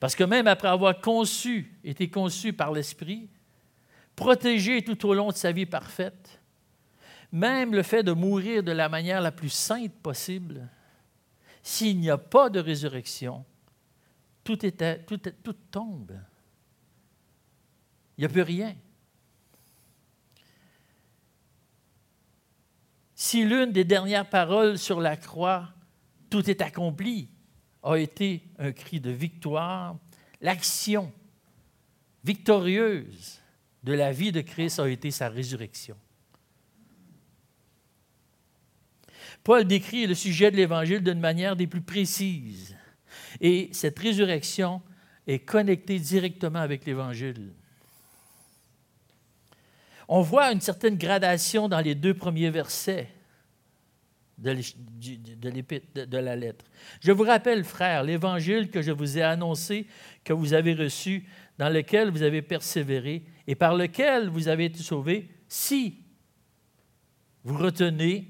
Parce 0.00 0.14
que 0.14 0.24
même 0.24 0.46
après 0.46 0.68
avoir 0.68 1.00
conçu, 1.00 1.78
été 1.82 2.08
conçu 2.08 2.52
par 2.52 2.72
l'Esprit, 2.72 3.28
protégé 4.14 4.82
tout 4.82 5.06
au 5.06 5.14
long 5.14 5.28
de 5.28 5.36
sa 5.36 5.52
vie 5.52 5.66
parfaite, 5.66 6.40
même 7.32 7.74
le 7.74 7.82
fait 7.82 8.02
de 8.02 8.12
mourir 8.12 8.62
de 8.62 8.72
la 8.72 8.88
manière 8.88 9.20
la 9.20 9.32
plus 9.32 9.50
sainte 9.50 9.94
possible, 10.02 10.68
s'il 11.62 11.98
n'y 11.98 12.10
a 12.10 12.18
pas 12.18 12.48
de 12.48 12.60
résurrection, 12.60 13.44
tout, 14.44 14.64
est, 14.64 15.04
tout, 15.06 15.18
tout 15.18 15.56
tombe. 15.70 16.18
Il 18.16 18.22
n'y 18.22 18.24
a 18.24 18.28
plus 18.28 18.42
rien. 18.42 18.74
Si 23.14 23.44
l'une 23.44 23.72
des 23.72 23.84
dernières 23.84 24.28
paroles 24.28 24.78
sur 24.78 25.00
la 25.00 25.16
croix, 25.16 25.68
tout 26.30 26.48
est 26.48 26.62
accompli, 26.62 27.28
a 27.82 27.96
été 27.96 28.42
un 28.58 28.72
cri 28.72 29.00
de 29.00 29.10
victoire, 29.10 29.96
l'action 30.40 31.12
victorieuse 32.24 33.40
de 33.82 33.92
la 33.92 34.12
vie 34.12 34.32
de 34.32 34.40
Christ 34.40 34.80
a 34.80 34.88
été 34.88 35.10
sa 35.10 35.28
résurrection. 35.28 35.96
Paul 39.44 39.64
décrit 39.64 40.06
le 40.06 40.14
sujet 40.14 40.50
de 40.50 40.56
l'Évangile 40.56 41.02
d'une 41.02 41.20
manière 41.20 41.56
des 41.56 41.66
plus 41.66 41.80
précises. 41.80 42.76
Et 43.40 43.70
cette 43.72 43.98
résurrection 43.98 44.82
est 45.26 45.38
connectée 45.38 45.98
directement 45.98 46.58
avec 46.58 46.84
l'Évangile. 46.84 47.52
On 50.08 50.22
voit 50.22 50.52
une 50.52 50.60
certaine 50.60 50.96
gradation 50.96 51.68
dans 51.68 51.80
les 51.80 51.94
deux 51.94 52.14
premiers 52.14 52.50
versets 52.50 53.08
de, 54.38 56.04
de, 56.04 56.18
la 56.18 56.36
lettre. 56.36 56.64
Je 57.00 57.12
vous 57.12 57.24
rappelle, 57.24 57.64
frères, 57.64 58.04
l'évangile 58.04 58.70
que 58.70 58.82
je 58.82 58.92
vous 58.92 59.18
ai 59.18 59.22
annoncé, 59.22 59.86
que 60.24 60.32
vous 60.32 60.54
avez 60.54 60.74
reçu, 60.74 61.24
dans 61.58 61.68
lequel 61.68 62.10
vous 62.10 62.22
avez 62.22 62.40
persévéré 62.40 63.24
et 63.46 63.56
par 63.56 63.74
lequel 63.74 64.28
vous 64.28 64.46
avez 64.48 64.66
été 64.66 64.78
sauvés, 64.78 65.28
si 65.48 66.04
vous 67.42 67.56
retenez 67.56 68.28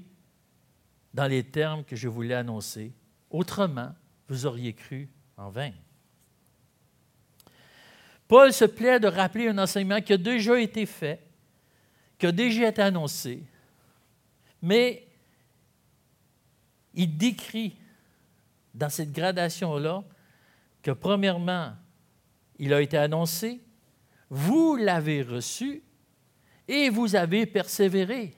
dans 1.13 1.27
les 1.27 1.43
termes 1.43 1.83
que 1.83 1.95
je 1.95 2.07
vous 2.07 2.21
l'ai 2.21 2.33
annoncés. 2.33 2.93
Autrement, 3.29 3.93
vous 4.27 4.45
auriez 4.45 4.73
cru 4.73 5.09
en 5.37 5.49
vain. 5.49 5.71
Paul 8.27 8.53
se 8.53 8.65
plaît 8.65 8.99
de 8.99 9.07
rappeler 9.07 9.47
un 9.47 9.57
enseignement 9.57 10.01
qui 10.01 10.13
a 10.13 10.17
déjà 10.17 10.59
été 10.59 10.85
fait, 10.85 11.19
qui 12.17 12.27
a 12.27 12.31
déjà 12.31 12.69
été 12.69 12.81
annoncé, 12.81 13.43
mais 14.61 15.08
il 16.99 17.15
décrit 17.15 17.77
dans 18.73 18.89
cette 18.89 19.13
gradation-là 19.13 20.03
que 20.83 20.91
premièrement, 20.91 21.73
il 22.57 22.73
a 22.73 22.81
été 22.81 22.97
annoncé, 22.97 23.61
vous 24.29 24.75
l'avez 24.75 25.23
reçu 25.23 25.81
et 26.67 26.89
vous 26.89 27.15
avez 27.15 27.45
persévéré. 27.45 28.35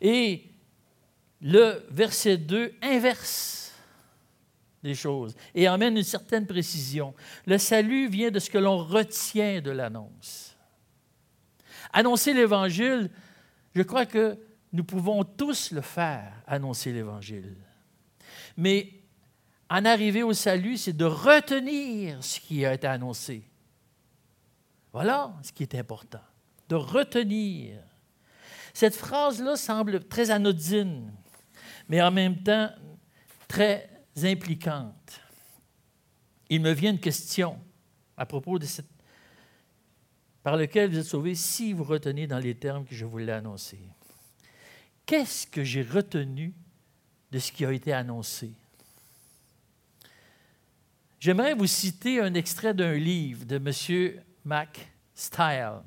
Et 0.00 0.50
le 1.40 1.86
verset 1.90 2.38
2 2.38 2.74
inverse 2.82 3.72
les 4.82 4.96
choses 4.96 5.36
et 5.54 5.68
emmène 5.68 5.96
une 5.96 6.02
certaine 6.02 6.46
précision. 6.48 7.14
Le 7.46 7.56
salut 7.56 8.08
vient 8.08 8.32
de 8.32 8.40
ce 8.40 8.50
que 8.50 8.58
l'on 8.58 8.78
retient 8.78 9.60
de 9.60 9.70
l'annonce. 9.70 10.56
Annoncer 11.92 12.34
l'Évangile, 12.34 13.10
je 13.76 13.82
crois 13.82 14.06
que 14.06 14.36
nous 14.72 14.84
pouvons 14.84 15.24
tous 15.24 15.72
le 15.72 15.80
faire, 15.80 16.32
annoncer 16.46 16.92
l'Évangile. 16.92 17.56
Mais 18.56 18.92
en 19.68 19.84
arriver 19.84 20.22
au 20.22 20.32
salut, 20.32 20.76
c'est 20.76 20.96
de 20.96 21.04
retenir 21.04 22.22
ce 22.22 22.40
qui 22.40 22.64
a 22.64 22.74
été 22.74 22.86
annoncé. 22.86 23.48
Voilà 24.92 25.32
ce 25.42 25.52
qui 25.52 25.62
est 25.62 25.74
important, 25.74 26.22
de 26.68 26.76
retenir. 26.76 27.80
Cette 28.74 28.96
phrase-là 28.96 29.56
semble 29.56 30.04
très 30.04 30.30
anodine, 30.30 31.12
mais 31.88 32.02
en 32.02 32.10
même 32.10 32.42
temps 32.42 32.70
très 33.48 33.88
impliquante. 34.22 35.20
Il 36.48 36.60
me 36.60 36.72
vient 36.72 36.90
une 36.90 37.00
question 37.00 37.58
à 38.16 38.26
propos 38.26 38.58
de 38.58 38.66
cette 38.66 38.86
par 40.42 40.56
lequel 40.56 40.90
vous 40.90 40.98
êtes 40.98 41.04
sauvés 41.04 41.34
si 41.34 41.72
vous 41.72 41.84
retenez 41.84 42.26
dans 42.26 42.38
les 42.38 42.54
termes 42.54 42.84
que 42.84 42.94
je 42.94 43.04
vous 43.04 43.18
l'ai 43.18 43.32
annoncés. 43.32 43.90
Qu'est-ce 45.10 45.44
que 45.48 45.64
j'ai 45.64 45.82
retenu 45.82 46.54
de 47.32 47.40
ce 47.40 47.50
qui 47.50 47.64
a 47.64 47.72
été 47.72 47.92
annoncé? 47.92 48.52
J'aimerais 51.18 51.52
vous 51.54 51.66
citer 51.66 52.20
un 52.20 52.32
extrait 52.34 52.74
d'un 52.74 52.92
livre 52.92 53.44
de 53.44 53.56
M. 53.56 54.22
Mac 54.44 54.88
Style. 55.12 55.80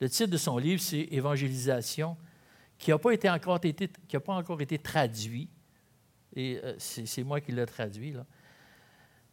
Le 0.00 0.08
titre 0.08 0.30
de 0.30 0.36
son 0.36 0.56
livre, 0.56 0.80
c'est 0.80 1.08
Évangélisation 1.10 2.16
qui 2.78 2.92
n'a 2.92 2.98
pas, 2.98 3.10
encore 3.10 4.60
été, 4.60 4.78
traduit, 4.78 5.48
et 6.36 6.60
euh, 6.62 6.76
c'est 6.78 7.24
moi 7.24 7.40
qui 7.40 7.50
l'ai 7.50 7.66
traduit. 7.66 8.14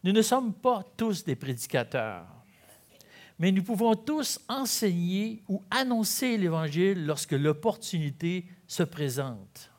Nous 0.02 0.12
ne 0.12 0.22
sommes 0.22 0.52
pas 0.52 0.82
tous 0.96 1.22
des 1.22 1.36
prédicateurs, 1.36 2.26
mais 3.38 3.52
nous 3.52 3.62
pouvons 3.62 3.94
tous 3.94 4.40
enseigner 4.48 5.44
ou 5.48 5.62
annoncer 5.70 6.36
l'Évangile 6.36 7.06
lorsque 7.06 7.30
l'opportunité 7.30 8.46
se 8.66 8.82
présente. 8.82 9.70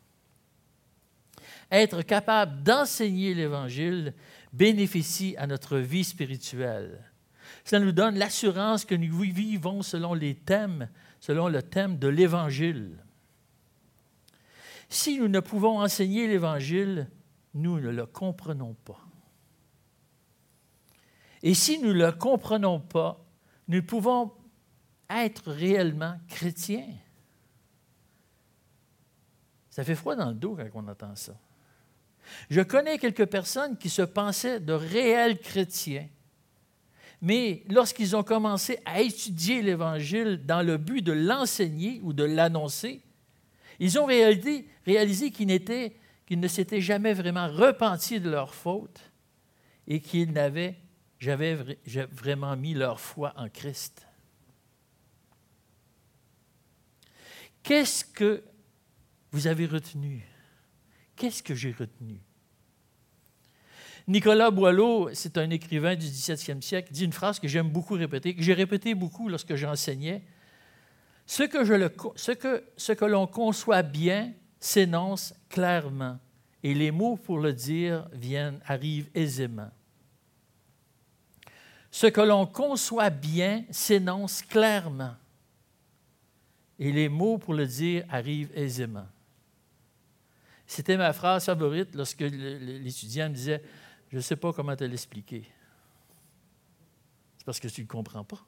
Être 1.72 2.01
capable 2.01 2.63
d'enseigner 2.63 3.34
l'Évangile 3.34 4.13
bénéficie 4.53 5.36
à 5.38 5.48
notre 5.48 5.77
vie 5.77 6.03
spirituelle. 6.03 7.03
Cela 7.65 7.84
nous 7.84 7.91
donne 7.91 8.17
l'assurance 8.17 8.86
que 8.86 8.96
nous 8.96 9.20
vivons 9.20 9.82
selon 9.82 10.13
les 10.13 10.36
thèmes, 10.36 10.89
selon 11.20 11.50
le 11.50 11.62
thème 11.62 11.98
de 11.98 12.08
l'Évangile. 12.08 13.03
Si 14.89 15.20
nous 15.20 15.27
ne 15.27 15.41
pouvons 15.41 15.82
enseigner 15.82 16.27
l'Évangile, 16.27 17.10
nous 17.53 17.79
ne 17.79 17.89
le 17.89 18.06
comprenons 18.06 18.74
pas. 18.86 19.06
Et 21.44 21.53
si 21.53 21.79
nous 21.79 21.89
ne 21.94 22.06
le 22.06 22.12
comprenons 22.12 22.79
pas, 22.79 23.24
nous 23.67 23.84
pouvons 23.84 24.32
être 25.10 25.51
réellement 25.51 26.17
chrétiens. 26.27 26.88
Ça 29.77 29.84
fait 29.84 29.93
froid 29.93 30.15
dans 30.15 30.29
le 30.29 30.34
dos 30.34 30.55
quand 30.55 30.84
on 30.84 30.88
entend 30.88 31.15
ça. 31.15 31.34
Je 32.50 32.62
connais 32.62 32.98
quelques 32.98 33.27
personnes 33.27 33.77
qui 33.77 33.91
se 33.91 34.01
pensaient 34.01 34.60
de 34.60 34.74
réels 34.74 35.38
chrétiens, 35.38 36.07
mais 37.22 37.63
lorsqu'ils 37.69 38.15
ont 38.15 38.24
commencé 38.24 38.79
à 38.86 39.01
étudier 39.01 39.62
l'Évangile 39.62 40.43
dans 40.43 40.63
le 40.63 40.77
but 40.77 41.03
de 41.03 41.12
l'enseigner 41.12 42.00
ou 42.01 42.12
de 42.12 42.24
l'annoncer, 42.24 43.03
ils 43.77 44.00
ont 44.00 44.05
réalisé, 44.07 44.65
qu'ils, 45.29 46.39
ne 46.39 46.48
s'étaient 46.48 46.81
jamais 46.81 47.13
vraiment 47.13 47.48
repentis 47.48 48.19
de 48.19 48.31
leur 48.31 48.55
faute 48.55 49.00
et 49.86 50.00
qu'ils 50.00 50.31
n'avaient 50.31 50.75
jamais 51.19 51.55
vraiment 52.12 52.57
mis 52.57 52.74
leur 52.74 53.00
foi 53.00 53.31
en 53.38 53.48
Christ. 53.48 54.07
Qu'est-ce 57.62 58.03
que 58.03 58.43
vous 59.31 59.48
avez 59.48 59.65
retenu? 59.65 60.25
Qu'est-ce 61.15 61.43
que 61.43 61.55
j'ai 61.55 61.72
retenu? 61.72 62.19
Nicolas 64.07 64.51
Boileau, 64.51 65.10
c'est 65.13 65.38
un 65.38 65.50
écrivain 65.50 65.96
du 65.96 66.05
17e 66.05 66.62
siècle, 66.62 66.93
dit 66.93 67.03
une 67.03 67.12
phrase 67.12 67.39
que 67.39 67.48
j'aime 67.48 67.69
beaucoup 67.69 67.96
répéter, 67.96 68.34
que 68.34 68.41
j'ai 68.41 68.53
répétée 68.53 68.96
beaucoup 68.96 69.27
lorsque 69.27 69.55
j'enseignais. 69.55 70.24
Ce 71.25 71.43
que, 71.43 71.65
ce 71.65 72.91
que, 72.93 73.05
l'on 73.05 73.27
conçoit 73.27 73.84
bien 73.84 74.31
s'énonce 74.62 75.34
clairement, 75.50 76.19
et 76.63 76.74
les 76.74 76.89
mots 76.89 77.17
pour 77.17 77.39
le 77.39 77.51
dire 77.51 78.07
viennent, 78.13 78.62
arrivent 78.65 79.10
aisément. 79.13 79.69
Ce 81.91 82.07
que 82.07 82.22
l'on 82.22 82.46
conçoit 82.46 83.10
bien 83.10 83.65
s'énonce 83.72 84.41
clairement, 84.41 85.15
et 86.79 86.93
les 86.93 87.10
mots 87.10 87.38
pour 87.38 87.53
le 87.53 87.67
dire 87.67 88.05
arrivent 88.10 88.51
aisément. 88.55 89.07
C'était 90.68 90.98
ma 90.98 91.14
phrase 91.14 91.46
favorite 91.46 91.96
lorsque 91.96 92.20
l'étudiant 92.20 93.30
me 93.30 93.34
disait 93.34 93.64
Je 94.12 94.18
ne 94.18 94.22
sais 94.22 94.36
pas 94.36 94.52
comment 94.52 94.76
te 94.76 94.84
l'expliquer. 94.84 95.50
C'est 97.38 97.46
parce 97.46 97.62
que 97.62 97.70
tu 97.70 97.82
ne 97.82 97.88
comprends 97.88 98.26
pas. 98.26 98.46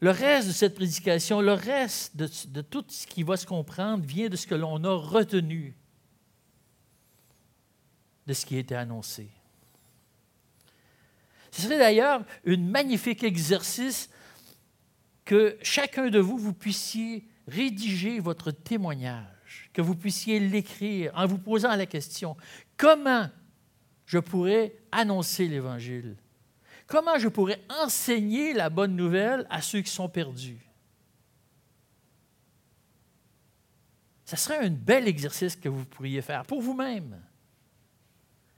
Le 0.00 0.10
reste 0.10 0.48
de 0.48 0.52
cette 0.52 0.74
prédication, 0.74 1.40
le 1.40 1.54
reste 1.54 2.16
de, 2.16 2.60
tout 2.60 2.84
ce 2.88 3.06
qui 3.06 3.22
va 3.22 3.36
se 3.36 3.46
comprendre 3.46 4.04
vient 4.04 4.28
de 4.28 4.36
ce 4.36 4.46
que 4.46 4.54
l'on 4.54 4.82
a 4.84 4.94
retenu 4.94 5.74
de 8.26 8.32
ce 8.32 8.44
qui 8.44 8.56
a 8.56 8.58
été 8.58 8.74
annoncé. 8.74 9.30
Ce 11.50 11.62
serait 11.62 11.78
d'ailleurs 11.78 12.24
un 12.46 12.56
magnifique 12.56 13.22
exercice 13.22 14.10
que 15.26 15.58
chacun 15.60 16.08
de 16.08 16.20
vous, 16.20 16.38
vous 16.38 16.54
puissiez 16.54 17.28
rédiger 17.46 18.20
votre 18.20 18.52
témoignage, 18.52 19.70
que 19.74 19.82
vous 19.82 19.96
puissiez 19.96 20.40
l'écrire 20.40 21.12
en 21.14 21.26
vous 21.26 21.38
posant 21.38 21.74
la 21.74 21.84
question, 21.84 22.36
comment 22.76 23.28
je 24.06 24.18
pourrais 24.18 24.74
annoncer 24.92 25.48
l'Évangile? 25.48 26.16
Comment 26.86 27.18
je 27.18 27.28
pourrais 27.28 27.60
enseigner 27.68 28.54
la 28.54 28.70
bonne 28.70 28.94
nouvelle 28.94 29.46
à 29.50 29.60
ceux 29.60 29.80
qui 29.80 29.90
sont 29.90 30.08
perdus? 30.08 30.64
Ce 34.24 34.36
serait 34.36 34.58
un 34.58 34.70
bel 34.70 35.08
exercice 35.08 35.56
que 35.56 35.68
vous 35.68 35.84
pourriez 35.84 36.22
faire 36.22 36.44
pour 36.44 36.62
vous-même 36.62 37.20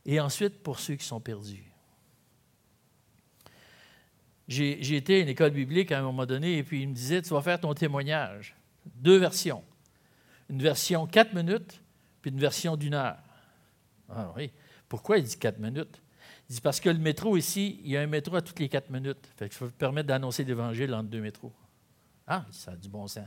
et 0.04 0.20
ensuite 0.20 0.62
pour 0.62 0.78
ceux 0.78 0.96
qui 0.96 1.04
sont 1.04 1.20
perdus. 1.20 1.67
J'ai 4.48 4.96
été 4.96 5.16
à 5.16 5.18
une 5.18 5.28
école 5.28 5.50
biblique 5.50 5.92
à 5.92 5.98
un 5.98 6.02
moment 6.02 6.24
donné 6.24 6.56
et 6.56 6.62
puis 6.62 6.82
il 6.82 6.88
me 6.88 6.94
disait, 6.94 7.20
tu 7.20 7.28
vas 7.28 7.42
faire 7.42 7.60
ton 7.60 7.74
témoignage. 7.74 8.56
Deux 8.86 9.18
versions. 9.18 9.62
Une 10.48 10.62
version 10.62 11.06
quatre 11.06 11.34
minutes, 11.34 11.82
puis 12.22 12.30
une 12.30 12.40
version 12.40 12.76
d'une 12.76 12.94
heure. 12.94 13.18
Ah 14.08 14.32
oui. 14.34 14.50
Pourquoi 14.88 15.18
il 15.18 15.24
dit 15.24 15.38
quatre 15.38 15.58
minutes? 15.58 16.00
Il 16.48 16.54
dit 16.54 16.60
parce 16.62 16.80
que 16.80 16.88
le 16.88 16.98
métro 16.98 17.36
ici, 17.36 17.78
il 17.84 17.90
y 17.90 17.96
a 17.98 18.00
un 18.00 18.06
métro 18.06 18.36
à 18.36 18.40
toutes 18.40 18.58
les 18.58 18.70
quatre 18.70 18.88
minutes. 18.88 19.28
Fait 19.36 19.50
que 19.50 19.54
ça 19.54 19.66
va 19.66 19.70
permettre 19.70 20.08
d'annoncer 20.08 20.44
l'Évangile 20.44 20.94
entre 20.94 21.10
deux 21.10 21.20
métros. 21.20 21.52
Ah, 22.26 22.46
ça 22.50 22.70
a 22.70 22.76
du 22.76 22.88
bon 22.88 23.06
sens. 23.06 23.26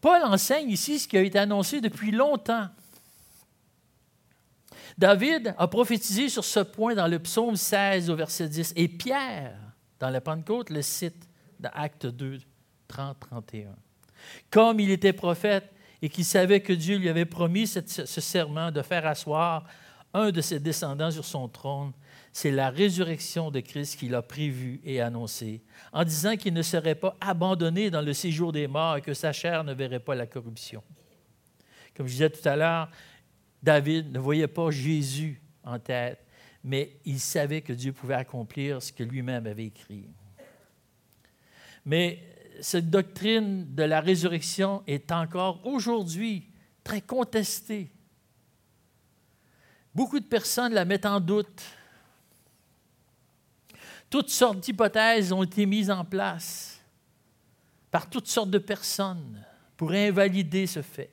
Paul 0.00 0.22
enseigne 0.24 0.70
ici 0.70 0.98
ce 0.98 1.06
qui 1.06 1.16
a 1.16 1.22
été 1.22 1.38
annoncé 1.38 1.80
depuis 1.80 2.10
longtemps. 2.10 2.68
David 4.98 5.54
a 5.56 5.68
prophétisé 5.68 6.28
sur 6.28 6.44
ce 6.44 6.58
point 6.58 6.96
dans 6.96 7.06
le 7.06 7.20
psaume 7.20 7.54
16 7.54 8.10
au 8.10 8.16
verset 8.16 8.48
10 8.48 8.72
et 8.74 8.88
Pierre, 8.88 9.56
dans 10.00 10.10
la 10.10 10.20
Pentecôte, 10.20 10.70
le 10.70 10.82
cite 10.82 11.28
dans 11.60 11.70
Acte 11.72 12.06
2, 12.06 12.40
30-31. 12.90 13.66
Comme 14.50 14.80
il 14.80 14.90
était 14.90 15.12
prophète 15.12 15.70
et 16.02 16.08
qu'il 16.08 16.24
savait 16.24 16.60
que 16.60 16.72
Dieu 16.72 16.98
lui 16.98 17.08
avait 17.08 17.24
promis 17.24 17.68
ce 17.68 18.20
serment 18.20 18.72
de 18.72 18.82
faire 18.82 19.06
asseoir 19.06 19.64
un 20.14 20.32
de 20.32 20.40
ses 20.40 20.58
descendants 20.58 21.12
sur 21.12 21.24
son 21.24 21.48
trône, 21.48 21.92
c'est 22.32 22.50
la 22.50 22.70
résurrection 22.70 23.52
de 23.52 23.60
Christ 23.60 24.00
qu'il 24.00 24.16
a 24.16 24.22
prévue 24.22 24.80
et 24.82 25.00
annoncée, 25.00 25.62
en 25.92 26.02
disant 26.02 26.36
qu'il 26.36 26.54
ne 26.54 26.62
serait 26.62 26.96
pas 26.96 27.16
abandonné 27.20 27.90
dans 27.90 28.02
le 28.02 28.12
séjour 28.12 28.50
des 28.50 28.66
morts 28.66 28.96
et 28.96 29.02
que 29.02 29.14
sa 29.14 29.32
chair 29.32 29.62
ne 29.62 29.74
verrait 29.74 30.00
pas 30.00 30.16
la 30.16 30.26
corruption. 30.26 30.82
Comme 31.96 32.06
je 32.06 32.12
disais 32.12 32.30
tout 32.30 32.48
à 32.48 32.56
l'heure, 32.56 32.88
David 33.62 34.12
ne 34.12 34.18
voyait 34.18 34.48
pas 34.48 34.70
Jésus 34.70 35.40
en 35.64 35.78
tête, 35.78 36.24
mais 36.62 36.96
il 37.04 37.20
savait 37.20 37.62
que 37.62 37.72
Dieu 37.72 37.92
pouvait 37.92 38.14
accomplir 38.14 38.82
ce 38.82 38.92
que 38.92 39.02
lui-même 39.02 39.46
avait 39.46 39.66
écrit. 39.66 40.08
Mais 41.84 42.22
cette 42.60 42.90
doctrine 42.90 43.74
de 43.74 43.82
la 43.82 44.00
résurrection 44.00 44.82
est 44.86 45.12
encore 45.12 45.64
aujourd'hui 45.66 46.50
très 46.84 47.00
contestée. 47.00 47.90
Beaucoup 49.94 50.20
de 50.20 50.26
personnes 50.26 50.74
la 50.74 50.84
mettent 50.84 51.06
en 51.06 51.20
doute. 51.20 51.62
Toutes 54.10 54.30
sortes 54.30 54.60
d'hypothèses 54.60 55.32
ont 55.32 55.42
été 55.42 55.66
mises 55.66 55.90
en 55.90 56.04
place 56.04 56.80
par 57.90 58.08
toutes 58.08 58.26
sortes 58.26 58.50
de 58.50 58.58
personnes 58.58 59.44
pour 59.76 59.92
invalider 59.92 60.66
ce 60.66 60.82
fait. 60.82 61.10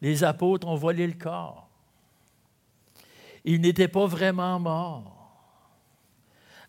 Les 0.00 0.24
apôtres 0.24 0.66
ont 0.66 0.76
volé 0.76 1.06
le 1.06 1.14
corps. 1.14 1.68
Ils 3.44 3.60
n'étaient 3.60 3.88
pas 3.88 4.06
vraiment 4.06 4.58
morts. 4.60 5.18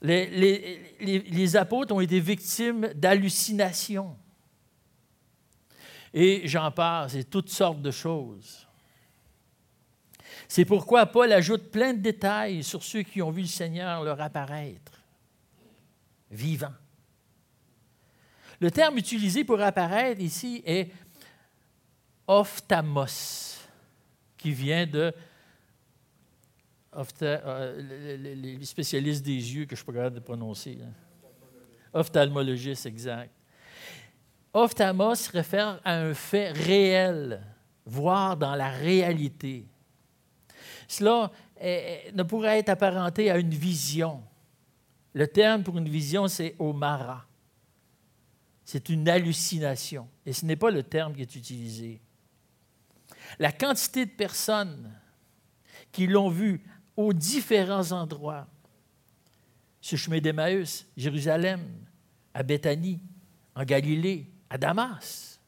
Les, 0.01 1.55
apôtres 1.55 1.93
ont 1.93 1.99
été 1.99 2.19
victimes 2.19 2.87
d'hallucinations. 2.95 4.15
Et 6.13 6.47
j'en 6.47 6.71
passe, 6.71 7.15
et 7.15 7.23
toutes 7.23 7.49
sortes 7.49 7.81
de 7.81 7.91
choses. 7.91 8.67
C'est 10.47 10.65
pourquoi 10.65 11.05
Paul 11.05 11.31
ajoute 11.31 11.69
plein 11.69 11.93
de 11.93 11.99
détails 11.99 12.63
sur 12.63 12.81
ceux 12.81 13.03
qui 13.03 13.21
ont 13.21 13.29
vu 13.29 13.41
le 13.41 13.47
Seigneur 13.47 14.03
leur 14.03 14.19
apparaître, 14.19 15.03
vivant. 16.31 16.73
Le 18.59 18.71
terme 18.71 18.97
utilisé 18.97 19.43
pour 19.43 19.61
apparaître 19.61 20.21
ici 20.21 20.63
est 20.65 20.91
ophthalmos, 22.29 23.67
qui 24.37 24.51
vient 24.51 24.85
de 24.85 25.11
euh, 27.23 28.25
les 28.35 28.63
spécialistes 28.65 29.25
des 29.25 29.31
yeux 29.31 29.65
que 29.65 29.75
je 29.75 29.81
ne 29.81 29.83
suis 29.83 29.85
pas 29.85 29.93
capable 29.93 30.15
de 30.17 30.21
prononcer. 30.21 30.77
Hein. 30.79 30.93
Ophtalmologiste, 31.91 32.85
exact. 32.85 33.31
Ophthalmos 34.53 35.27
réfère 35.29 35.81
à 35.83 35.95
un 35.95 36.13
fait 36.13 36.51
réel, 36.51 37.43
voir 37.83 38.37
dans 38.37 38.55
la 38.55 38.69
réalité. 38.69 39.65
Cela 40.87 41.31
ne 41.59 42.23
pourrait 42.23 42.59
être 42.59 42.69
apparenté 42.69 43.31
à 43.31 43.37
une 43.37 43.49
vision. 43.49 44.23
Le 45.13 45.27
terme 45.27 45.63
pour 45.63 45.79
une 45.79 45.89
vision, 45.89 46.27
c'est 46.27 46.55
omara. 46.59 47.25
C'est 48.63 48.89
une 48.89 49.09
hallucination. 49.09 50.07
Et 50.27 50.33
ce 50.33 50.45
n'est 50.45 50.55
pas 50.55 50.69
le 50.69 50.83
terme 50.83 51.15
qui 51.15 51.23
est 51.23 51.35
utilisé. 51.35 52.01
La 53.37 53.51
quantité 53.51 54.05
de 54.05 54.11
personnes 54.11 54.91
qui 55.91 56.07
l'ont 56.07 56.29
vu 56.29 56.61
aux 56.95 57.13
différents 57.13 57.91
endroits, 57.91 58.47
sur 59.81 59.97
chemin 59.97 60.19
d'Emmaüs, 60.19 60.85
Jérusalem, 60.97 61.61
à 62.33 62.43
Béthanie, 62.43 62.99
en 63.55 63.63
Galilée, 63.63 64.29
à 64.49 64.57
Damas, 64.57 65.39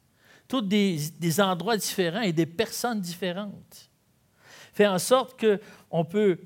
tous 0.48 0.62
des, 0.62 1.42
endroits 1.42 1.78
différents 1.78 2.22
et 2.22 2.34
des 2.34 2.46
personnes 2.46 3.02
différentes, 3.02 3.90
fait 4.74 4.88
en 4.88 5.00
sorte 5.00 5.40
qu'on 5.40 6.06
peut 6.06 6.40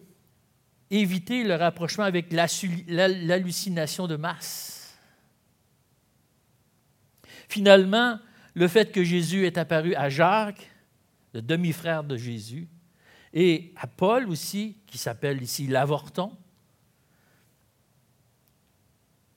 éviter 0.89 1.43
le 1.43 1.55
rapprochement 1.55 2.03
avec 2.03 2.31
l'hallucination 2.31 4.07
de 4.07 4.15
masse. 4.15 4.95
Finalement, 7.49 8.19
le 8.53 8.67
fait 8.67 8.91
que 8.91 9.03
Jésus 9.03 9.45
est 9.45 9.57
apparu 9.57 9.95
à 9.95 10.09
Jacques, 10.09 10.69
le 11.35 11.41
demi-frère 11.41 12.03
de 12.03 12.15
Jésus, 12.15 12.69
et 13.33 13.73
à 13.75 13.87
Paul 13.87 14.29
aussi, 14.29 14.77
qui 14.87 14.97
s'appelle 14.97 15.43
ici 15.43 15.67
l'avorton, 15.67 16.31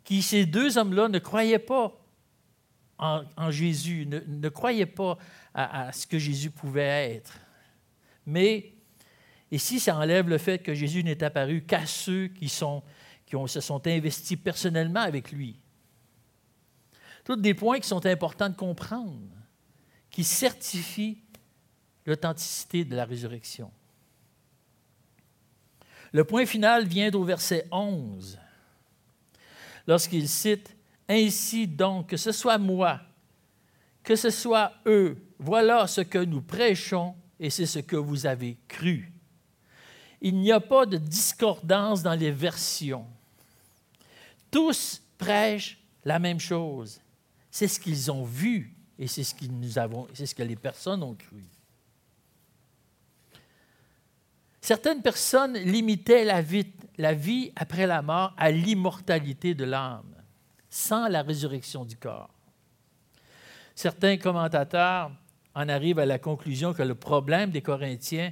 qui 0.05 0.23
ces 0.23 0.47
deux 0.47 0.79
hommes-là 0.79 1.09
ne 1.09 1.19
croyaient 1.19 1.59
pas 1.59 1.93
en, 2.99 3.51
Jésus, 3.51 4.07
ne, 4.07 4.49
croyaient 4.49 4.87
pas 4.87 5.19
à, 5.55 5.93
ce 5.93 6.07
que 6.07 6.19
Jésus 6.19 6.51
pouvait 6.51 7.17
être. 7.17 7.39
Mais 8.27 8.73
ici, 9.51 9.79
ça 9.79 9.97
enlève 9.97 10.29
le 10.29 10.39
fait 10.39 10.59
que 10.59 10.75
Jésus 10.75 11.05
n'est 11.05 11.23
apparu 11.23 11.63
qu'à 11.63 11.87
ceux 11.87 12.29
qui, 12.29 12.49
sont, 12.49 12.83
qui 13.27 13.37
ont, 13.37 13.47
se 13.47 13.61
sont 13.61 13.87
investis 13.87 14.37
personnellement 14.37 15.01
avec 15.01 15.31
lui. 15.31 15.61
Tous 17.25 17.37
des 17.37 17.55
points 17.55 17.79
qui 17.79 17.89
sont 17.89 18.05
importants 18.07 18.49
de 18.49 18.57
comprendre, 18.57 19.21
qui 20.11 20.25
certifient 20.25 21.19
l'authenticité 22.09 22.85
de 22.85 22.97
la 22.97 23.05
résurrection. 23.05 23.71
Le 26.11 26.25
point 26.25 26.47
final 26.47 26.87
vient 26.87 27.11
au 27.13 27.23
verset 27.23 27.69
11, 27.71 28.39
lorsqu'il 29.87 30.27
cite 30.27 30.75
Ainsi 31.07 31.67
donc, 31.67 32.09
que 32.09 32.17
ce 32.17 32.33
soit 32.33 32.59
moi, 32.59 33.01
que 34.03 34.17
ce 34.17 34.31
soit 34.31 34.73
eux, 34.87 35.17
voilà 35.39 35.87
ce 35.87 36.01
que 36.01 36.19
nous 36.19 36.41
prêchons 36.41 37.15
et 37.39 37.51
c'est 37.51 37.67
ce 37.67 37.79
que 37.79 37.97
vous 37.97 38.27
avez 38.27 38.57
cru. 38.67 39.13
Il 40.21 40.37
n'y 40.37 40.51
a 40.51 40.61
pas 40.61 40.87
de 40.87 40.97
discordance 40.97 42.03
dans 42.03 42.15
les 42.15 42.31
versions. 42.31 43.07
Tous 44.51 45.03
prêchent 45.19 45.79
la 46.05 46.19
même 46.19 46.41
chose. 46.41 47.01
C'est 47.51 47.69
ce 47.69 47.79
qu'ils 47.79 48.11
ont 48.11 48.25
vu 48.25 48.75
et 48.99 49.07
c'est 49.07 49.25
ce, 49.25 49.35
nous 49.47 49.79
avons, 49.79 50.09
ce 50.13 50.35
que 50.35 50.43
les 50.43 50.57
personnes 50.57 51.03
ont 51.03 51.15
cru. 51.15 51.45
Certaines 54.69 55.01
personnes 55.01 55.55
limitaient 55.55 56.27
la 56.27 56.43
vie, 57.15 57.53
après 57.57 57.87
la 57.87 58.03
mort 58.03 58.35
à 58.37 58.51
l'immortalité 58.51 59.55
de 59.55 59.65
l'âme, 59.65 60.15
sans 60.69 61.09
la 61.09 61.23
résurrection 61.23 61.87
du 61.87 61.97
corps. 61.97 62.29
Certains 63.75 64.19
commentateurs 64.19 65.11
en 65.55 65.71
arrivent 65.71 66.01
à 66.01 66.05
la 66.05 66.19
conclusion 66.19 66.75
que 66.75 66.83
le 66.83 66.95
problème 66.95 67.51
des 67.51 67.63
Corinthiens 67.63 68.31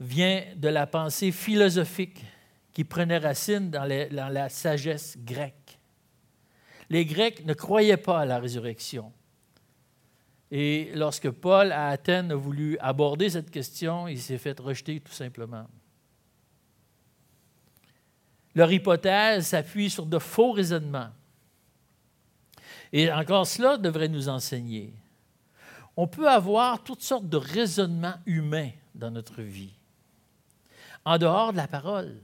vient 0.00 0.42
de 0.56 0.68
la 0.68 0.86
pensée 0.86 1.30
philosophique 1.30 2.24
qui 2.72 2.84
prenait 2.84 3.18
racine 3.18 3.70
dans 3.70 3.84
la 3.84 4.48
sagesse 4.48 5.18
grecque. 5.18 5.78
Les 6.88 7.04
Grecs 7.04 7.44
ne 7.44 7.52
croyaient 7.52 7.98
pas 7.98 8.20
à 8.20 8.24
la 8.24 8.38
résurrection. 8.38 9.12
Et 10.50 10.90
lorsque 10.94 11.30
Paul 11.30 11.70
à 11.70 11.88
Athènes 11.88 12.32
a 12.32 12.34
voulu 12.34 12.76
aborder 12.78 13.30
cette 13.30 13.50
question, 13.50 14.08
il 14.08 14.20
s'est 14.20 14.38
fait 14.38 14.58
rejeter 14.58 15.00
tout 15.00 15.12
simplement. 15.12 15.66
leur 18.54 18.72
hypothèse 18.72 19.46
s'appuie 19.46 19.90
sur 19.90 20.06
de 20.06 20.18
faux 20.18 20.52
raisonnements. 20.52 21.10
Et 22.92 23.10
encore 23.12 23.46
cela 23.46 23.76
devrait 23.78 24.08
nous 24.08 24.28
enseigner. 24.28 24.92
On 25.96 26.08
peut 26.08 26.28
avoir 26.28 26.82
toutes 26.82 27.02
sortes 27.02 27.28
de 27.28 27.36
raisonnements 27.36 28.18
humains 28.26 28.70
dans 28.94 29.10
notre 29.10 29.42
vie, 29.42 29.72
en 31.04 31.18
dehors 31.18 31.52
de 31.52 31.58
la 31.58 31.68
parole, 31.68 32.16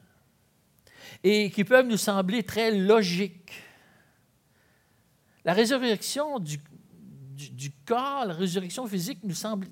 et 1.23 1.51
qui 1.51 1.63
peuvent 1.63 1.87
nous 1.87 1.97
sembler 1.97 2.43
très 2.43 2.73
logiques. 2.73 3.53
La 5.45 5.53
résurrection 5.53 6.41
du, 6.41 6.59
du, 7.37 7.71
corps, 7.85 8.25
la 8.25 8.35
résurrection 8.35 8.87
physique 8.87 9.21
nous 9.23 9.35
semble 9.35 9.69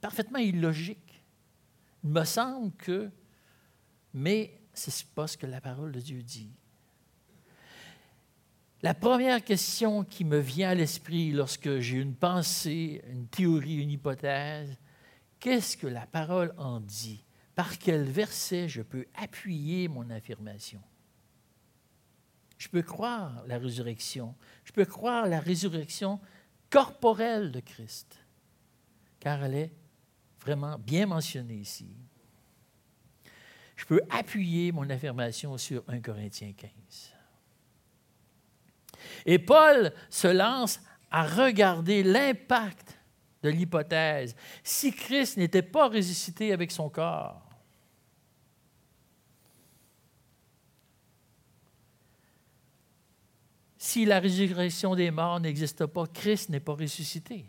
parfaitement 0.00 0.38
illogique. 0.38 1.22
Il 2.02 2.10
me 2.10 2.24
semble 2.24 2.72
que, 2.72 3.10
mais 4.14 4.58
ce 4.74 4.90
n'est 4.90 5.06
pas 5.14 5.26
ce 5.26 5.36
que 5.36 5.46
la 5.46 5.60
parole 5.60 5.92
de 5.92 6.00
Dieu 6.00 6.22
dit. 6.22 6.50
La 8.82 8.94
première 8.94 9.44
question 9.44 10.02
qui 10.02 10.24
me 10.24 10.38
vient 10.38 10.70
à 10.70 10.74
l'esprit 10.74 11.30
lorsque 11.30 11.78
j'ai 11.78 11.98
une 11.98 12.16
pensée, 12.16 13.00
une 13.08 13.28
théorie, 13.28 13.76
une 13.76 13.90
hypothèse, 13.90 14.76
qu'est-ce 15.38 15.76
que 15.76 15.86
la 15.86 16.06
parole 16.06 16.52
en 16.58 16.80
dit? 16.80 17.24
Par 17.54 17.78
quel 17.78 18.02
verset 18.02 18.68
je 18.68 18.82
peux 18.82 19.06
appuyer 19.14 19.86
mon 19.86 20.10
affirmation? 20.10 20.80
Je 22.58 22.68
peux 22.68 22.82
croire 22.82 23.44
la 23.46 23.58
résurrection. 23.58 24.34
Je 24.64 24.72
peux 24.72 24.84
croire 24.84 25.28
la 25.28 25.40
résurrection 25.40 26.20
corporelle 26.72 27.52
de 27.52 27.60
Christ, 27.60 28.18
car 29.20 29.44
elle 29.44 29.54
est 29.54 29.72
vraiment 30.40 30.78
bien 30.78 31.06
mentionnée 31.06 31.56
ici. 31.56 31.86
Je 33.76 33.84
peux 33.84 34.00
appuyer 34.08 34.72
mon 34.72 34.88
affirmation 34.88 35.58
sur 35.58 35.84
1 35.86 36.00
Corinthiens 36.00 36.52
15. 36.56 36.70
Et 39.26 39.38
Paul 39.38 39.92
se 40.08 40.28
lance 40.28 40.80
à 41.10 41.26
regarder 41.26 42.02
l'impact 42.02 42.98
de 43.42 43.50
l'hypothèse. 43.50 44.34
Si 44.64 44.92
Christ 44.92 45.36
n'était 45.36 45.62
pas 45.62 45.88
ressuscité 45.88 46.52
avec 46.52 46.70
son 46.70 46.88
corps, 46.88 47.51
si 53.84 54.04
la 54.04 54.20
résurrection 54.20 54.94
des 54.94 55.10
morts 55.10 55.40
n'existe 55.40 55.86
pas, 55.86 56.06
Christ 56.06 56.50
n'est 56.50 56.60
pas 56.60 56.74
ressuscité. 56.74 57.44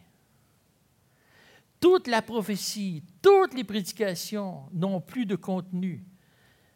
Toute 1.80 2.08
la 2.08 2.24
prophétie, 2.24 3.04
toutes 3.22 3.54
les 3.54 3.63
prédications 3.63 4.63
n'ont 4.74 5.00
plus 5.00 5.28
de 5.28 5.36
contenu. 5.36 6.04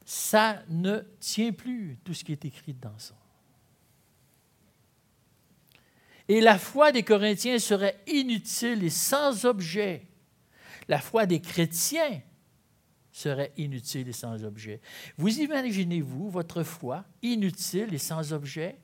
Ça 0.05 0.61
ne 0.69 0.99
tient 1.19 1.53
plus 1.53 1.97
tout 2.03 2.13
ce 2.13 2.23
qui 2.23 2.33
est 2.33 2.45
écrit 2.45 2.75
dans 2.75 2.99
ça. 2.99 3.15
Et 6.27 6.39
la 6.39 6.59
foi 6.59 6.91
des 6.91 7.01
Corinthiens 7.01 7.57
serait 7.57 7.99
inutile 8.05 8.83
et 8.83 8.91
sans 8.91 9.43
objet. 9.45 10.05
La 10.87 10.99
foi 10.99 11.25
des 11.25 11.41
chrétiens 11.41 12.21
serait 13.11 13.53
inutile 13.57 14.07
et 14.07 14.13
sans 14.13 14.43
objet. 14.43 14.81
Vous 15.17 15.39
imaginez-vous 15.39 16.29
votre 16.29 16.61
foi 16.61 17.05
inutile 17.23 17.91
et 17.95 17.97
sans 17.97 18.33
objet? 18.33 18.77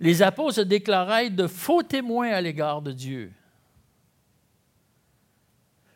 Les 0.00 0.22
apôtres 0.22 0.56
se 0.56 0.60
déclaraient 0.60 1.30
de 1.30 1.46
faux 1.46 1.82
témoins 1.82 2.30
à 2.30 2.40
l'égard 2.40 2.82
de 2.82 2.92
Dieu. 2.92 3.32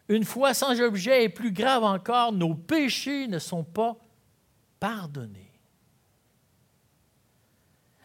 Une 0.08 0.24
foi 0.24 0.54
sans 0.54 0.80
objet 0.80 1.24
est 1.24 1.28
plus 1.28 1.52
grave 1.52 1.84
encore, 1.84 2.32
nos 2.32 2.54
péchés 2.54 3.28
ne 3.28 3.38
sont 3.38 3.64
pas 3.64 3.96
pardonnés. 4.80 5.52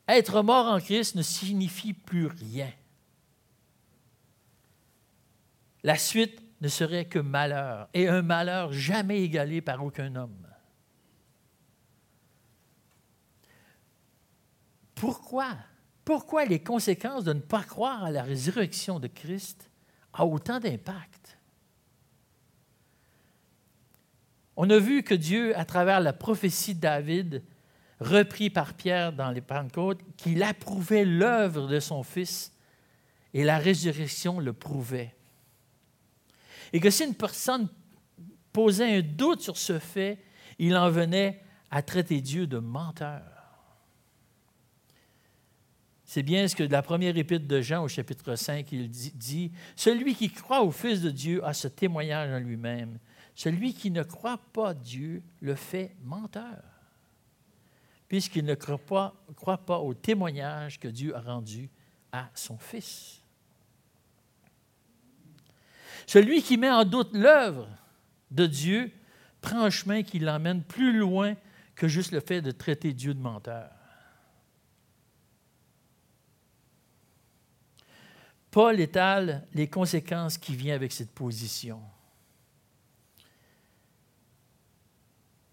Être 0.07 0.41
mort 0.41 0.67
en 0.67 0.79
Christ 0.79 1.15
ne 1.15 1.21
signifie 1.21 1.93
plus 1.93 2.27
rien. 2.27 2.71
La 5.83 5.97
suite 5.97 6.41
ne 6.61 6.67
serait 6.67 7.05
que 7.05 7.19
malheur, 7.19 7.89
et 7.93 8.07
un 8.07 8.21
malheur 8.21 8.73
jamais 8.73 9.21
égalé 9.21 9.61
par 9.61 9.83
aucun 9.83 10.15
homme. 10.15 10.47
Pourquoi? 14.95 15.57
Pourquoi 16.05 16.45
les 16.45 16.59
conséquences 16.59 17.23
de 17.23 17.33
ne 17.33 17.39
pas 17.39 17.63
croire 17.63 18.03
à 18.03 18.11
la 18.11 18.23
résurrection 18.23 18.99
de 18.99 19.07
Christ 19.07 19.69
ont 20.17 20.33
autant 20.33 20.59
d'impact? 20.59 21.37
On 24.55 24.69
a 24.69 24.77
vu 24.77 25.03
que 25.03 25.15
Dieu, 25.15 25.57
à 25.57 25.65
travers 25.65 25.99
la 25.99 26.13
prophétie 26.13 26.75
de 26.75 26.81
David, 26.81 27.43
repris 27.99 28.49
par 28.49 28.73
Pierre 28.73 29.13
dans 29.13 29.31
les 29.31 29.41
Pentecôtes, 29.41 30.01
qu'il 30.17 30.43
approuvait 30.43 31.05
l'œuvre 31.05 31.67
de 31.67 31.79
son 31.79 32.03
Fils 32.03 32.53
et 33.33 33.43
la 33.43 33.57
résurrection 33.57 34.39
le 34.39 34.53
prouvait. 34.53 35.15
Et 36.71 36.79
que 36.79 36.89
si 36.89 37.05
une 37.05 37.15
personne 37.15 37.67
posait 38.51 38.97
un 38.97 39.01
doute 39.01 39.41
sur 39.41 39.57
ce 39.57 39.79
fait, 39.79 40.23
il 40.59 40.75
en 40.75 40.89
venait 40.89 41.41
à 41.71 41.81
traiter 41.81 42.21
Dieu 42.21 42.45
de 42.45 42.59
menteur. 42.59 43.32
C'est 46.13 46.21
bien 46.21 46.47
ce 46.47 46.55
que 46.55 46.61
la 46.61 46.83
première 46.83 47.17
épître 47.17 47.47
de 47.47 47.59
Jean 47.59 47.83
au 47.83 47.87
chapitre 47.87 48.35
5, 48.35 48.71
il 48.71 48.87
dit, 48.87 49.51
Celui 49.75 50.13
qui 50.13 50.29
croit 50.29 50.61
au 50.61 50.69
Fils 50.69 51.01
de 51.01 51.09
Dieu 51.09 51.43
a 51.43 51.55
ce 51.55 51.67
témoignage 51.67 52.31
en 52.31 52.37
lui-même. 52.37 52.99
Celui 53.33 53.73
qui 53.73 53.89
ne 53.89 54.03
croit 54.03 54.37
pas 54.53 54.75
Dieu 54.75 55.23
le 55.41 55.55
fait 55.55 55.95
menteur 56.03 56.61
puisqu'il 58.07 58.45
ne 58.45 58.53
croit 58.53 58.77
pas, 58.77 59.25
croit 59.35 59.65
pas 59.65 59.79
au 59.79 59.95
témoignage 59.95 60.79
que 60.79 60.87
Dieu 60.87 61.15
a 61.15 61.19
rendu 61.19 61.67
à 62.11 62.29
son 62.35 62.59
Fils. 62.59 63.23
Celui 66.05 66.43
qui 66.43 66.57
met 66.57 66.69
en 66.69 66.85
doute 66.85 67.15
l'œuvre 67.15 67.67
de 68.29 68.45
Dieu 68.45 68.91
prend 69.41 69.63
un 69.63 69.71
chemin 69.71 70.03
qui 70.03 70.19
l'emmène 70.19 70.61
plus 70.61 70.95
loin 70.95 71.33
que 71.73 71.87
juste 71.87 72.11
le 72.11 72.19
fait 72.19 72.43
de 72.43 72.51
traiter 72.51 72.93
Dieu 72.93 73.15
de 73.15 73.19
menteur. 73.19 73.72
Paul 78.53 78.79
étale 78.79 79.47
les 79.55 79.67
conséquences 79.67 80.37
qui 80.37 80.55
viennent 80.55 80.75
avec 80.75 80.91
cette 80.91 81.11
position. 81.11 81.81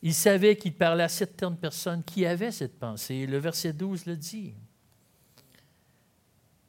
Il 0.03 0.13
savait 0.13 0.55
qu'il 0.55 0.75
parlait 0.75 1.05
à 1.05 1.09
certaines 1.09 1.57
personnes 1.57 2.05
qui 2.05 2.27
avaient 2.27 2.53
cette 2.53 2.79
pensée. 2.79 3.27
Le 3.27 3.39
verset 3.39 3.73
12 3.73 4.05
le 4.05 4.17
dit. 4.19 4.53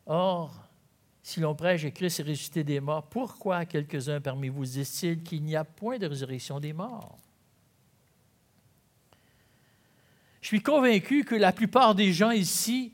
Or, 0.06 0.56
si 1.22 1.42
l'on 1.42 1.54
prêche 1.54 1.84
et 1.84 1.92
Christ 1.92 2.22
est 2.22 2.24
ressuscité 2.24 2.64
des 2.64 2.80
morts, 2.80 3.10
pourquoi 3.10 3.66
quelques-uns 3.66 4.22
parmi 4.22 4.48
vous 4.48 4.64
disent-ils 4.64 5.22
qu'il 5.22 5.44
n'y 5.44 5.58
a 5.58 5.66
point 5.66 5.98
de 5.98 6.08
résurrection 6.08 6.62
des 6.62 6.72
morts? 6.72 7.20
Je 10.40 10.48
suis 10.48 10.64
convaincu 10.64 11.26
que 11.26 11.36
la 11.36 11.52
plupart 11.52 11.94
des 11.94 12.14
gens 12.14 12.32
ici 12.32 12.94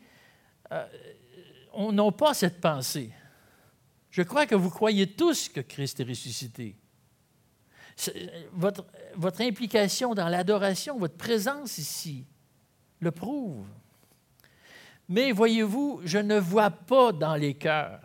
euh, 0.72 0.88
n'ont 1.78 2.12
pas 2.12 2.34
cette 2.34 2.60
pensée. 2.60 3.12
Je 4.18 4.24
crois 4.24 4.48
que 4.48 4.56
vous 4.56 4.72
croyez 4.72 5.06
tous 5.06 5.48
que 5.48 5.62
Christ 5.62 6.00
est 6.00 6.04
ressuscité. 6.04 6.76
Votre, 8.52 9.42
implication 9.42 10.16
dans 10.16 10.28
l'adoration, 10.28 10.98
votre 10.98 11.18
présence 11.18 11.78
ici 11.78 12.26
le 13.00 13.12
prouve. 13.12 13.68
Mais 15.08 15.32
voyez-vous, 15.32 16.02
je 16.04 16.18
ne 16.18 16.40
vois 16.40 16.72
pas 16.72 17.12
dans 17.12 17.36
les 17.36 17.54
cœurs. 17.54 18.02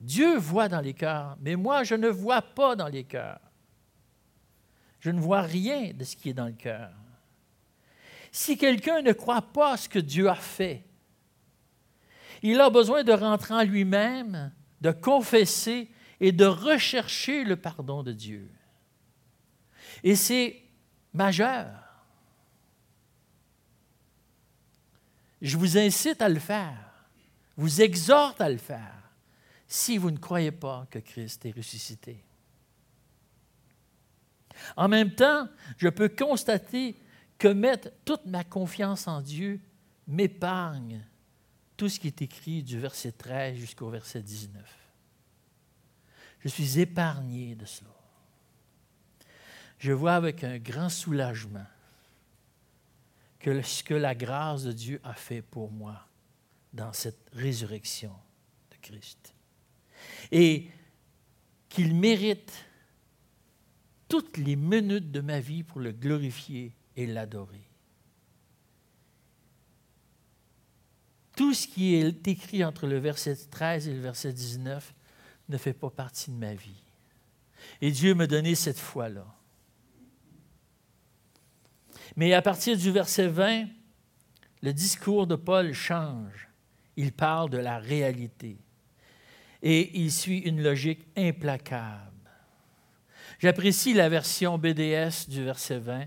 Dieu 0.00 0.36
voit 0.36 0.68
dans 0.68 0.80
les 0.80 0.94
cœurs, 0.94 1.36
mais 1.40 1.56
moi, 1.56 1.82
je 1.82 1.96
ne 1.96 2.06
vois 2.06 2.42
pas 2.42 2.76
dans 2.76 2.86
les 2.86 3.02
cœurs. 3.02 3.40
Je 5.00 5.10
ne 5.10 5.18
vois 5.18 5.42
rien 5.42 5.92
de 5.92 6.04
ce 6.04 6.14
qui 6.14 6.28
est 6.28 6.34
dans 6.34 6.46
le 6.46 6.52
cœur. 6.52 6.92
Si 8.30 8.56
quelqu'un 8.56 9.02
ne 9.02 9.10
croit 9.10 9.42
pas 9.42 9.76
ce 9.76 9.88
que 9.88 9.98
Dieu 9.98 10.28
a 10.28 10.36
fait, 10.36 10.84
il 12.44 12.60
a 12.60 12.70
besoin 12.70 13.02
de 13.02 13.12
rentrer 13.12 13.54
en 13.54 13.64
lui-même, 13.64 14.52
de 14.80 14.90
confesser 14.90 15.90
et 16.20 16.32
de 16.32 16.44
rechercher 16.44 17.44
le 17.44 17.56
pardon 17.56 18.02
de 18.02 18.12
Dieu. 18.12 18.50
Et 20.02 20.16
c'est 20.16 20.62
majeur. 21.12 21.70
Je 25.42 25.56
vous 25.56 25.76
incite 25.78 26.22
à 26.22 26.28
le 26.28 26.40
faire, 26.40 27.08
vous 27.56 27.80
exhorte 27.82 28.40
à 28.40 28.48
le 28.48 28.56
faire, 28.56 29.10
si 29.66 29.98
vous 29.98 30.10
ne 30.10 30.18
croyez 30.18 30.52
pas 30.52 30.86
que 30.90 30.98
Christ 30.98 31.44
est 31.44 31.56
ressuscité. 31.56 32.24
En 34.76 34.88
même 34.88 35.14
temps, 35.14 35.48
je 35.76 35.88
peux 35.88 36.08
constater 36.08 36.96
que 37.38 37.48
mettre 37.48 37.90
toute 38.04 38.24
ma 38.24 38.44
confiance 38.44 39.06
en 39.06 39.20
Dieu 39.20 39.60
m'épargne 40.06 41.04
tout 41.76 41.88
ce 41.88 42.00
qui 42.00 42.06
est 42.06 42.22
écrit 42.22 42.62
du 42.62 42.78
verset 42.78 43.12
13 43.12 43.56
jusqu'au 43.56 43.90
verset 43.90 44.22
19. 44.22 44.62
Je 46.40 46.48
suis 46.48 46.78
épargné 46.80 47.54
de 47.54 47.64
cela. 47.64 47.90
je 49.78 49.92
vois 49.92 50.14
avec 50.14 50.44
un 50.44 50.58
grand 50.58 50.88
soulagement 50.88 51.66
que 53.38 53.62
ce 53.62 53.84
que 53.84 53.94
la 53.94 54.14
grâce 54.14 54.64
de 54.64 54.72
Dieu 54.72 55.00
a 55.04 55.14
fait 55.14 55.42
pour 55.42 55.70
moi 55.70 56.06
dans 56.72 56.92
cette 56.92 57.30
résurrection 57.32 58.12
de 58.70 58.76
Christ. 58.80 59.34
Et 60.30 60.70
qu'il 61.68 61.94
mérite 61.94 62.64
toutes 64.08 64.36
les 64.36 64.56
minutes 64.56 65.10
de 65.10 65.20
ma 65.20 65.40
vie 65.40 65.62
pour 65.62 65.80
le 65.80 65.92
glorifier 65.92 66.74
et 66.96 67.06
l'adorer. 67.06 67.65
Tout 71.36 71.54
ce 71.54 71.68
qui 71.68 71.94
est 71.94 72.26
écrit 72.26 72.64
entre 72.64 72.86
le 72.86 72.98
verset 72.98 73.36
13 73.36 73.88
et 73.88 73.92
le 73.92 74.00
verset 74.00 74.32
19 74.32 74.94
ne 75.50 75.56
fait 75.58 75.74
pas 75.74 75.90
partie 75.90 76.30
de 76.30 76.36
ma 76.36 76.54
vie. 76.54 76.82
Et 77.80 77.90
Dieu 77.90 78.14
m'a 78.14 78.26
donné 78.26 78.54
cette 78.54 78.78
foi-là. 78.78 79.26
Mais 82.16 82.32
à 82.32 82.40
partir 82.40 82.76
du 82.76 82.90
verset 82.90 83.28
20, 83.28 83.66
le 84.62 84.72
discours 84.72 85.26
de 85.26 85.36
Paul 85.36 85.72
change. 85.72 86.48
Il 86.96 87.12
parle 87.12 87.50
de 87.50 87.58
la 87.58 87.78
réalité. 87.78 88.56
Et 89.62 90.00
il 90.00 90.10
suit 90.10 90.38
une 90.38 90.62
logique 90.62 91.06
implacable. 91.16 92.12
J'apprécie 93.38 93.92
la 93.92 94.08
version 94.08 94.56
BDS 94.56 95.28
du 95.28 95.44
verset 95.44 95.78
20, 95.78 96.06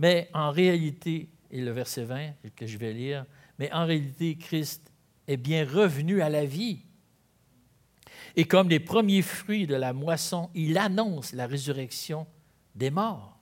mais 0.00 0.28
en 0.34 0.50
réalité, 0.50 1.28
et 1.52 1.60
le 1.60 1.70
verset 1.70 2.04
20 2.04 2.32
que 2.56 2.66
je 2.66 2.78
vais 2.78 2.92
lire, 2.92 3.24
mais 3.60 3.70
en 3.74 3.84
réalité, 3.84 4.38
Christ 4.38 4.90
est 5.28 5.36
bien 5.36 5.66
revenu 5.66 6.22
à 6.22 6.30
la 6.30 6.46
vie. 6.46 6.80
Et 8.34 8.46
comme 8.46 8.70
les 8.70 8.80
premiers 8.80 9.20
fruits 9.20 9.66
de 9.66 9.74
la 9.74 9.92
moisson, 9.92 10.48
il 10.54 10.78
annonce 10.78 11.34
la 11.34 11.46
résurrection 11.46 12.26
des 12.74 12.90
morts. 12.90 13.38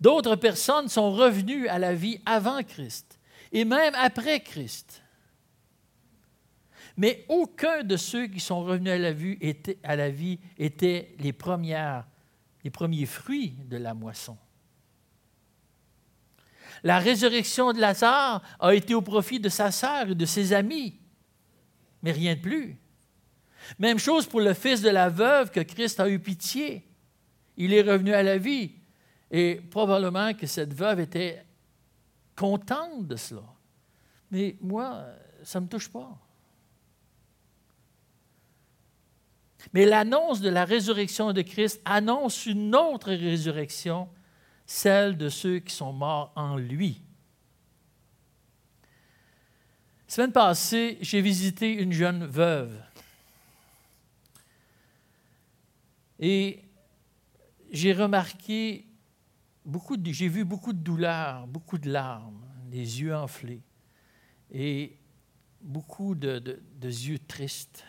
D'autres 0.00 0.36
personnes 0.36 0.88
sont 0.88 1.12
revenues 1.12 1.68
à 1.68 1.78
la 1.78 1.94
vie 1.94 2.22
avant 2.24 2.62
Christ 2.62 3.20
et 3.52 3.66
même 3.66 3.94
après 3.96 4.40
Christ. 4.40 5.02
Mais 6.96 7.26
aucun 7.28 7.82
de 7.82 7.98
ceux 7.98 8.28
qui 8.28 8.40
sont 8.40 8.64
revenus 8.64 8.92
à 8.94 8.98
la, 8.98 10.10
vie 10.10 10.38
était, 10.56 11.14
les, 11.18 11.32
premières, 11.34 12.06
les 12.64 12.70
premiers 12.70 13.06
fruits 13.06 13.56
de 13.66 13.76
la 13.76 13.92
moisson. 13.92 14.38
La 16.82 16.98
résurrection 16.98 17.72
de 17.72 17.80
Lazare 17.80 18.42
a 18.60 18.74
été 18.74 18.94
au 18.94 19.02
profit 19.02 19.40
de 19.40 19.48
sa 19.48 19.70
sœur 19.70 20.10
et 20.10 20.14
de 20.14 20.24
ses 20.26 20.52
amis, 20.52 20.98
mais 22.02 22.12
rien 22.12 22.34
de 22.34 22.40
plus. 22.40 22.78
Même 23.78 23.98
chose 23.98 24.26
pour 24.26 24.40
le 24.40 24.54
fils 24.54 24.80
de 24.80 24.88
la 24.88 25.08
veuve 25.08 25.50
que 25.50 25.60
Christ 25.60 26.00
a 26.00 26.08
eu 26.08 26.18
pitié. 26.18 26.86
Il 27.56 27.74
est 27.74 27.82
revenu 27.82 28.14
à 28.14 28.22
la 28.22 28.38
vie. 28.38 28.72
Et 29.30 29.56
probablement 29.70 30.32
que 30.32 30.46
cette 30.46 30.72
veuve 30.72 31.00
était 31.00 31.44
contente 32.34 33.06
de 33.06 33.16
cela. 33.16 33.42
Mais 34.30 34.56
moi, 34.60 35.04
ça 35.42 35.60
ne 35.60 35.64
me 35.66 35.70
touche 35.70 35.88
pas. 35.88 36.16
Mais 39.74 39.84
l'annonce 39.84 40.40
de 40.40 40.48
la 40.48 40.64
résurrection 40.64 41.32
de 41.32 41.42
Christ 41.42 41.80
annonce 41.84 42.46
une 42.46 42.74
autre 42.74 43.12
résurrection, 43.12 44.08
celle 44.68 45.16
de 45.16 45.30
ceux 45.30 45.60
qui 45.60 45.74
sont 45.74 45.94
morts 45.94 46.30
en 46.36 46.56
lui. 46.56 47.02
Semaine 50.06 50.30
passée, 50.30 50.98
j'ai 51.00 51.22
visité 51.22 51.72
une 51.72 51.92
jeune 51.92 52.26
veuve. 52.26 52.78
Et 56.20 56.62
j'ai 57.70 57.94
remarqué 57.94 58.86
beaucoup 59.64 59.96
de, 59.96 60.12
j'ai 60.12 60.28
vu 60.28 60.44
beaucoup 60.44 60.74
de 60.74 60.78
douleurs, 60.78 61.46
beaucoup 61.46 61.78
de 61.78 61.90
larmes, 61.90 62.44
les 62.70 63.00
yeux 63.00 63.16
enflés 63.16 63.62
et 64.50 64.98
beaucoup 65.62 66.14
de, 66.14 66.38
de 66.38 66.88
yeux 66.88 67.18
tristes. 67.18 67.84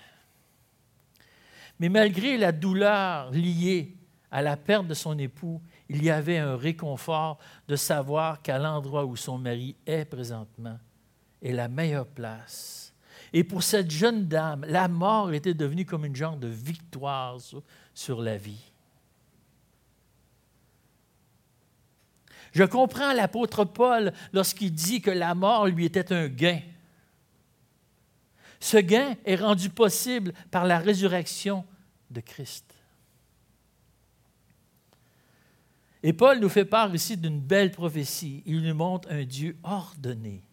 Mais 1.78 1.90
malgré 1.90 2.38
la 2.38 2.54
douleur 2.54 3.32
liée 3.32 3.98
à 4.32 4.42
la 4.42 4.56
perte 4.56 4.88
de 4.88 4.94
son 4.94 5.18
époux, 5.18 5.62
il 5.90 6.04
y 6.04 6.12
avait 6.12 6.38
un 6.38 6.56
réconfort 6.56 7.40
de 7.68 7.76
savoir 7.76 8.42
qu'à 8.42 8.60
l'endroit 8.60 9.06
où 9.06 9.16
son 9.16 9.38
mari 9.38 9.76
est 9.86 10.06
présentement 10.06 10.78
est 11.42 11.52
la 11.52 11.68
meilleure 11.68 12.08
place. 12.08 12.94
Et 13.34 13.44
pour 13.44 13.64
cette 13.64 13.92
jeune 13.92 14.28
dame, 14.28 14.66
la 14.68 14.88
mort 14.88 15.34
était 15.34 15.54
devenue 15.54 15.86
comme 15.86 16.06
une 16.06 16.16
genre 16.16 16.38
de 16.38 16.48
victoire 16.48 17.38
sur, 17.94 18.22
la 18.22 18.38
vie. 18.38 18.72
Je 22.52 22.64
comprends 22.64 23.14
l'apôtre 23.14 23.66
Paul 23.66 24.12
lorsqu'il 24.34 24.74
dit 24.74 25.02
que 25.02 25.12
la 25.12 25.36
mort 25.36 25.68
lui 25.68 25.86
était 25.86 26.12
un 26.12 26.28
gain. 26.28 26.62
Ce 28.60 28.78
gain 28.78 29.16
est 29.26 29.36
rendu 29.36 29.70
possible 29.70 30.34
par 30.50 30.66
la 30.66 30.80
résurrection 30.80 31.64
de 32.10 32.22
Christ. 32.22 32.69
Et 36.02 36.14
Paul 36.14 36.40
nous 36.40 36.50
fait 36.50 36.66
part 36.66 36.94
ici 36.96 37.18
d'une 37.18 37.42
belle 37.42 37.72
prophétie. 37.72 38.42
Il 38.46 38.62
nous 38.62 38.74
montre 38.74 39.12
un 39.12 39.24
Dieu 39.24 39.58
ordonné. 39.64 40.44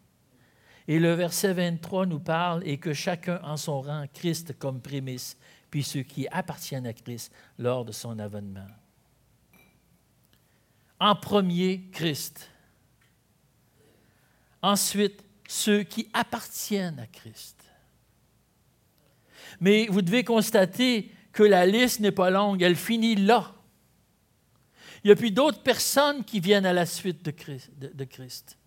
Et 0.89 0.99
le 0.99 1.13
verset 1.15 1.53
23 1.53 2.07
nous 2.07 2.21
parle 2.21 2.63
et 2.67 2.79
que 2.79 2.93
chacun 2.93 3.41
en 3.43 3.57
son 3.57 3.81
rang 3.81 4.07
Christ 4.13 4.57
comme 4.59 4.81
prémisse, 4.81 5.37
puis 5.71 5.83
ceux 5.83 6.03
qui 6.03 6.29
appartiennent 6.29 6.87
à 6.87 6.93
Christ 6.93 7.33
lors 7.59 7.85
de 7.85 7.93
son 7.93 8.19
avènement. 8.19 8.67
En 10.99 11.15
premier, 11.15 11.89
Christ. 11.93 12.51
Ensuite, 14.63 15.25
ceux 15.49 15.83
qui 15.83 16.09
appartiennent 16.13 16.99
à 17.01 17.07
Christ. 17.07 17.65
Mais 19.61 19.87
vous 19.89 20.03
devez 20.03 20.25
constater 20.25 21.13
que 21.33 21.43
la 21.43 21.67
liste 21.67 22.01
n'est 22.01 22.13
pas 22.13 22.31
longue, 22.31 22.63
elle 22.63 22.77
finit 22.77 23.15
là. 23.15 23.56
Il 25.03 25.09
n'y 25.09 25.13
a 25.13 25.17
plus 25.17 25.31
d'autres 25.31 25.63
personnes 25.63 26.25
qui 26.25 26.41
viennent 26.41 26.67
à 26.67 26.73
la 26.73 26.87
suite 26.87 27.25
de 27.25 27.31
Christ, 27.31 27.71
de, 27.79 28.05
Christ, 28.05 28.59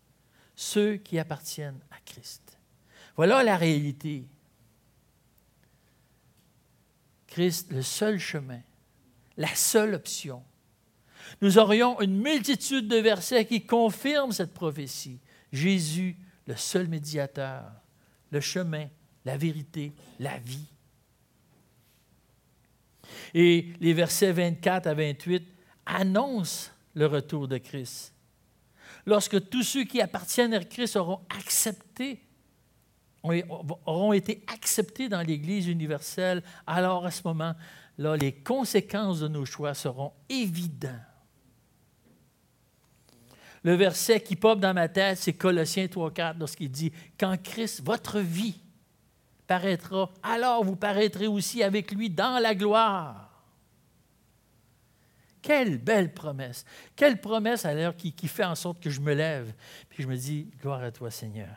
ceux 0.55 0.97
qui 0.97 1.19
appartiennent 1.19 1.79
à 1.91 1.97
Christ. 2.05 2.57
Voilà 3.15 3.43
la 3.43 3.57
réalité. 3.57 4.25
Christ, 7.27 7.71
le 7.71 7.81
seul 7.81 8.19
chemin, 8.19 8.61
la 9.37 9.53
seule 9.55 9.93
option. 9.95 10.43
Nous 11.41 11.57
aurions 11.57 11.99
une 12.01 12.19
multitude 12.19 12.87
de 12.87 12.97
versets 12.97 13.45
qui 13.45 13.65
confirment 13.65 14.31
cette 14.31 14.53
prophétie. 14.53 15.19
Jésus, 15.51 16.15
le 16.47 16.55
seul 16.55 16.87
médiateur, 16.87 17.65
le 18.31 18.41
chemin, 18.41 18.87
la 19.25 19.37
vérité, 19.37 19.93
la 20.19 20.37
vie. 20.39 20.67
Et 23.33 23.73
les 23.79 23.93
versets 23.93 24.31
24 24.31 24.87
à 24.87 24.93
28 24.93 25.58
annoncent 25.89 26.71
le 26.93 27.05
retour 27.05 27.47
de 27.47 27.57
Christ. 27.57 28.13
Lorsque 29.05 29.49
tous 29.49 29.63
ceux 29.63 29.83
qui 29.83 30.01
appartiennent 30.01 30.53
à 30.53 30.63
Christ 30.63 30.95
auront 30.95 31.21
auront 33.85 34.13
été 34.13 34.43
acceptés 34.47 35.09
dans 35.09 35.21
l'Église 35.21 35.67
universelle, 35.67 36.41
alors 36.65 37.05
à 37.05 37.11
ce 37.11 37.21
moment-là, 37.25 38.15
les 38.15 38.31
conséquences 38.31 39.19
de 39.19 39.27
nos 39.27 39.45
choix 39.45 39.73
seront 39.73 40.13
évidentes. 40.29 40.93
Le 43.63 43.73
verset 43.73 44.21
qui 44.21 44.37
pop 44.37 44.59
dans 44.59 44.73
ma 44.73 44.87
tête, 44.87 45.17
c'est 45.17 45.33
Colossiens 45.33 45.87
3.4 45.87 46.39
lorsqu'il 46.39 46.71
dit 46.71 46.93
Quand 47.19 47.35
Christ, 47.41 47.81
votre 47.83 48.19
vie, 48.19 48.61
paraîtra, 49.47 50.11
alors 50.23 50.63
vous 50.63 50.77
paraîtrez 50.77 51.27
aussi 51.27 51.61
avec 51.61 51.91
lui 51.91 52.09
dans 52.09 52.41
la 52.41 52.55
gloire. 52.55 53.28
Quelle 55.41 55.77
belle 55.77 56.13
promesse. 56.13 56.65
Quelle 56.95 57.19
promesse 57.19 57.65
à 57.65 57.73
l'heure 57.73 57.95
qui, 57.95 58.11
qui, 58.13 58.27
fait 58.27 58.43
en 58.43 58.55
sorte 58.55 58.79
que 58.81 58.89
je 58.89 58.99
me 58.99 59.13
lève. 59.13 59.53
Puis 59.89 60.03
je 60.03 60.07
me 60.07 60.15
dis, 60.15 60.49
gloire 60.61 60.83
à 60.83 60.91
toi 60.91 61.09
Seigneur. 61.11 61.55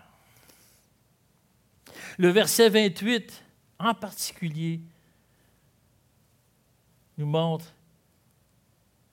Le 2.18 2.28
verset 2.28 2.68
28 2.68 3.42
en 3.78 3.94
particulier 3.94 4.80
nous 7.18 7.26
montre 7.26 7.66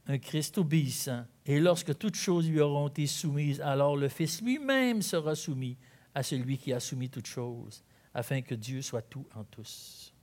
un 0.07 0.17
Christ 0.17 0.57
obéissant. 0.57 1.25
Et 1.45 1.59
lorsque 1.59 1.97
toutes 1.97 2.15
choses 2.15 2.49
lui 2.49 2.59
auront 2.59 2.87
été 2.87 3.07
soumises, 3.07 3.61
alors 3.61 3.95
le 3.95 4.09
Fils 4.09 4.41
lui-même 4.41 5.01
sera 5.01 5.35
soumis 5.35 5.77
à 6.13 6.23
celui 6.23 6.57
qui 6.57 6.73
a 6.73 6.79
soumis 6.79 7.09
toutes 7.09 7.27
choses 7.27 7.83
afin 8.13 8.41
que 8.41 8.55
Dieu 8.55 8.81
soit 8.81 9.03
tout 9.03 9.25
en 9.35 9.43
tous. 9.43 10.13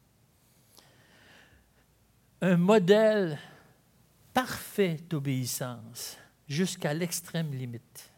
Un 2.41 2.57
modèle 2.57 3.39
parfait 4.37 4.99
d'obéissance 5.09 6.19
jusqu'à 6.47 6.93
l'extrême 6.93 7.55
limite. 7.55 8.13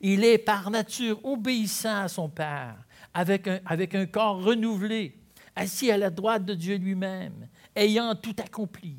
Il 0.00 0.22
est 0.22 0.38
par 0.38 0.70
nature 0.70 1.18
obéissant 1.24 2.02
à 2.02 2.06
son 2.06 2.28
Père, 2.28 2.76
avec 3.12 3.48
un, 3.48 3.58
avec 3.66 3.96
un 3.96 4.06
corps 4.06 4.44
renouvelé, 4.44 5.18
assis 5.56 5.90
à 5.90 5.98
la 5.98 6.10
droite 6.10 6.44
de 6.44 6.54
Dieu 6.54 6.76
lui-même, 6.76 7.48
ayant 7.74 8.14
tout 8.14 8.36
accompli. 8.38 8.96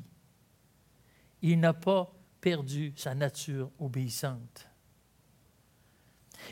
il 1.41 1.57
n'a 1.57 1.73
pas 1.73 2.13
perdu 2.41 2.91
sa 2.97 3.15
nature 3.15 3.71
obéissante. 3.79 4.67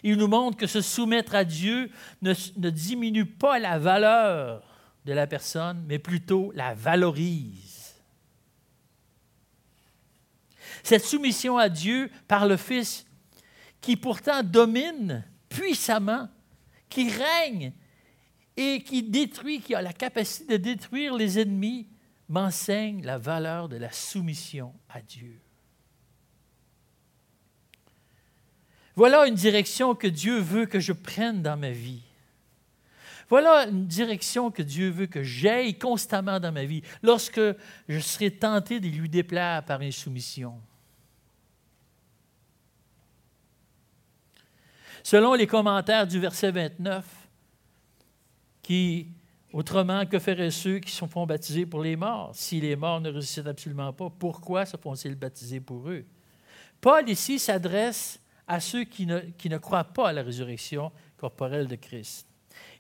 Il 0.02 0.16
nous 0.16 0.30
montre 0.30 0.56
que 0.56 0.66
se 0.66 0.80
soumettre 0.80 1.36
à 1.36 1.44
Dieu 1.44 1.92
ne, 2.22 2.34
ne 2.56 2.70
diminue 2.70 3.26
pas 3.26 3.60
la 3.60 3.80
valeur 3.80 4.64
de 5.04 5.12
la 5.12 5.28
personne, 5.28 5.84
mais 5.90 6.00
plutôt 6.00 6.54
la 6.56 6.74
valorise. 6.74 7.73
Cette 10.84 11.06
soumission 11.06 11.58
à 11.58 11.70
Dieu 11.70 12.12
par 12.28 12.46
le 12.46 12.58
Fils, 12.58 13.06
qui 13.82 13.96
pourtant 13.96 14.44
domine 14.44 15.26
puissamment, 15.50 16.30
qui 16.90 17.10
règne 17.10 17.74
et 18.56 18.84
qui 18.84 19.02
détruit, 19.02 19.62
qui 19.62 19.74
a 19.74 19.82
la 19.82 19.94
capacité 19.94 20.58
de 20.58 20.64
détruire 20.64 21.16
les 21.16 21.40
ennemis, 21.40 21.88
m'enseigne 22.30 23.04
la 23.04 23.18
valeur 23.18 23.70
de 23.70 23.78
la 23.78 23.92
soumission 23.92 24.74
à 24.90 25.02
Dieu. 25.02 25.40
Voilà 28.96 29.26
une 29.28 29.36
direction 29.36 29.96
que 29.96 30.08
Dieu 30.08 30.38
veut 30.38 30.66
que 30.66 30.80
je 30.80 30.94
prenne 30.94 31.42
dans 31.42 31.58
ma 31.58 31.72
vie. 31.72 32.04
Voilà 33.30 33.68
une 33.68 33.88
direction 33.88 34.52
que 34.52 34.62
Dieu 34.62 34.90
veut 34.90 35.08
que 35.08 35.24
j'aille 35.24 35.78
constamment 35.78 36.40
dans 36.40 36.52
ma 36.52 36.66
vie 36.66 36.84
lorsque 37.02 37.42
je 37.88 38.00
serai 38.00 38.30
tenté 38.30 38.80
de 38.80 38.88
lui 38.88 39.10
déplaire 39.10 39.64
par 39.66 39.82
insoumission. 39.82 40.62
Selon 45.04 45.34
les 45.34 45.48
commentaires 45.48 46.08
du 46.08 46.18
verset 46.18 46.52
29, 46.52 47.06
qui, 48.62 49.10
autrement, 49.52 50.06
que 50.06 50.18
feraient 50.18 50.50
ceux 50.50 50.80
qui 50.80 50.92
sont 50.92 51.10
font 51.10 51.26
baptiser 51.26 51.66
pour 51.66 51.84
les 51.84 51.98
morts? 51.98 52.32
Si 52.34 52.62
les 52.62 52.78
morts 52.78 53.02
ne 53.02 53.12
ressuscitent 53.12 53.48
absolument 53.48 53.92
pas, 53.92 54.10
pourquoi 54.10 54.66
se 54.66 54.78
font-ils 54.78 55.16
baptiser 55.16 55.60
pour 55.60 55.90
eux? 55.90 56.06
Paul 56.80 57.10
ici 57.10 57.38
s'adresse 57.38 58.20
à 58.48 58.62
ceux 58.62 58.86
qui 58.86 59.06
ne, 59.06 59.20
qui 59.20 59.50
ne 59.50 59.58
croient 59.58 59.84
pas 59.84 60.10
à 60.10 60.14
la 60.14 60.24
résurrection 60.24 60.92
corporelle 61.18 61.68
de 61.68 61.76
Christ. 61.76 62.26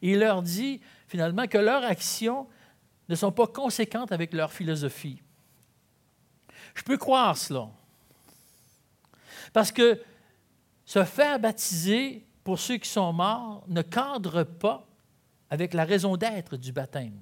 Il 0.01 0.19
leur 0.19 0.41
dit 0.41 0.79
finalement 1.07 1.47
que 1.47 1.57
leurs 1.57 1.83
actions 1.83 2.47
ne 3.09 3.15
sont 3.15 3.31
pas 3.31 3.47
conséquentes 3.47 4.13
avec 4.13 4.33
leur 4.33 4.51
philosophie. 4.51 5.21
Je 6.73 6.83
peux 6.83 6.97
croire 6.97 7.37
cela. 7.37 7.69
Parce 9.51 9.71
que 9.71 10.01
se 10.93 11.03
faire 11.05 11.39
baptiser 11.39 12.23
pour 12.43 12.59
ceux 12.59 12.77
qui 12.77 12.87
sont 12.87 13.11
morts 13.13 13.63
ne 13.67 13.81
cadre 13.81 14.43
pas 14.43 14.87
avec 15.49 15.73
la 15.73 15.85
raison 15.85 16.17
d'être 16.17 16.55
du 16.55 16.71
baptême. 16.71 17.19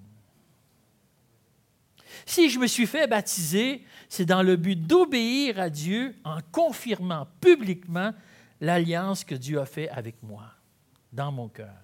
Si 2.26 2.50
je 2.50 2.60
me 2.60 2.68
suis 2.68 2.86
fait 2.86 3.08
baptiser, 3.08 3.86
c'est 4.10 4.26
dans 4.26 4.44
le 4.44 4.58
but 4.58 4.76
d'obéir 4.76 5.58
à 5.58 5.70
Dieu 5.70 6.18
en 6.26 6.40
confirmant 6.52 7.30
publiquement 7.40 8.12
l'alliance 8.60 9.24
que 9.24 9.36
Dieu 9.36 9.62
a 9.62 9.66
faite 9.66 9.90
avec 9.94 10.22
moi, 10.22 10.52
dans 11.14 11.32
mon 11.32 11.48
cœur. 11.48 11.82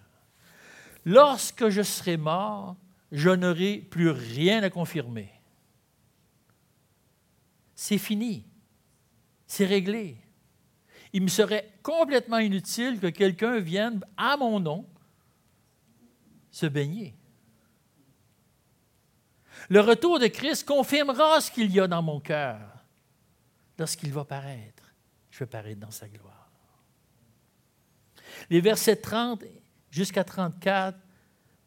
Lorsque 1.05 1.69
je 1.69 1.83
serai 1.83 2.17
mort, 2.17 2.75
je 3.13 3.29
n'aurai 3.29 3.77
plus 3.77 4.09
rien 4.09 4.61
à 4.61 4.69
confirmer. 4.69 5.31
C'est 7.75 7.97
fini. 7.97 8.43
C'est 9.45 9.65
réglé. 9.65 10.17
Il 11.13 11.23
me 11.23 11.27
serait 11.27 11.73
complètement 11.81 12.39
inutile 12.39 12.99
que 12.99 13.07
quelqu'un 13.07 13.59
vienne 13.59 14.01
à 14.17 14.37
mon 14.37 14.59
nom 14.59 14.87
se 16.51 16.65
baigner. 16.65 17.15
Le 19.69 19.81
retour 19.81 20.19
de 20.19 20.27
Christ 20.27 20.67
confirmera 20.67 21.41
ce 21.41 21.51
qu'il 21.51 21.71
y 21.71 21.79
a 21.79 21.87
dans 21.87 22.01
mon 22.01 22.19
cœur 22.19 22.59
lorsqu'il 23.77 24.11
va 24.13 24.23
paraître. 24.25 24.83
Je 25.31 25.39
vais 25.39 25.45
paraître 25.45 25.79
dans 25.79 25.91
sa 25.91 26.07
gloire. 26.07 26.49
Les 28.49 28.61
versets 28.61 28.95
30 28.95 29.43
jusqu'à 29.89 30.23
34, 30.23 30.97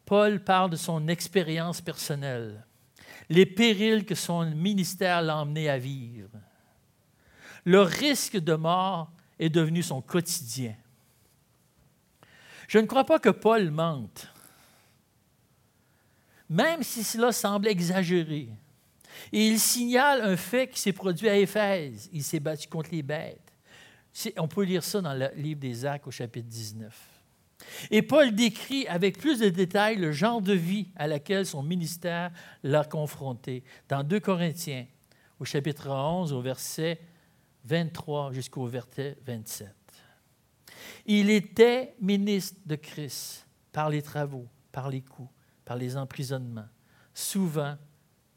Paul 0.05 0.43
parle 0.43 0.71
de 0.71 0.75
son 0.75 1.07
expérience 1.07 1.81
personnelle, 1.81 2.65
les 3.29 3.45
périls 3.45 4.05
que 4.05 4.15
son 4.15 4.45
ministère 4.45 5.21
l'a 5.21 5.37
emmené 5.37 5.69
à 5.69 5.77
vivre. 5.77 6.29
Le 7.63 7.81
risque 7.81 8.37
de 8.37 8.55
mort 8.55 9.11
est 9.41 9.49
devenu 9.49 9.83
son 9.83 10.01
quotidien. 10.01 10.75
Je 12.67 12.77
ne 12.77 12.85
crois 12.85 13.03
pas 13.03 13.19
que 13.19 13.29
Paul 13.29 13.69
mente, 13.71 14.27
même 16.49 16.83
si 16.83 17.03
cela 17.03 17.33
semble 17.33 17.67
exagéré. 17.67 18.47
Et 19.33 19.47
il 19.47 19.59
signale 19.59 20.21
un 20.21 20.37
fait 20.37 20.67
qui 20.67 20.79
s'est 20.79 20.93
produit 20.93 21.27
à 21.27 21.35
Éphèse. 21.35 22.09
Il 22.13 22.23
s'est 22.23 22.39
battu 22.39 22.67
contre 22.69 22.91
les 22.91 23.03
bêtes. 23.03 23.51
On 24.37 24.47
peut 24.47 24.63
lire 24.63 24.83
ça 24.83 25.01
dans 25.01 25.13
le 25.13 25.29
livre 25.35 25.59
des 25.59 25.85
Actes 25.85 26.07
au 26.07 26.11
chapitre 26.11 26.47
19. 26.47 26.93
Et 27.89 28.01
Paul 28.01 28.33
décrit 28.33 28.87
avec 28.87 29.17
plus 29.17 29.39
de 29.39 29.49
détails 29.49 29.97
le 29.97 30.11
genre 30.11 30.41
de 30.41 30.53
vie 30.53 30.87
à 30.95 31.07
laquelle 31.07 31.45
son 31.45 31.63
ministère 31.63 32.31
l'a 32.63 32.83
confronté. 32.83 33.63
Dans 33.89 34.03
2 34.03 34.19
Corinthiens, 34.19 34.85
au 35.39 35.45
chapitre 35.45 35.89
11, 35.89 36.33
au 36.33 36.41
verset 36.41 36.99
23 37.65 38.33
jusqu'au 38.33 38.65
verset 38.65 39.17
27. 39.25 39.75
Il 41.05 41.29
était 41.29 41.95
ministre 41.99 42.59
de 42.65 42.75
Christ 42.75 43.47
par 43.71 43.89
les 43.89 44.01
travaux, 44.01 44.47
par 44.71 44.89
les 44.89 45.01
coups, 45.01 45.29
par 45.65 45.77
les 45.77 45.95
emprisonnements, 45.95 46.69
souvent 47.13 47.77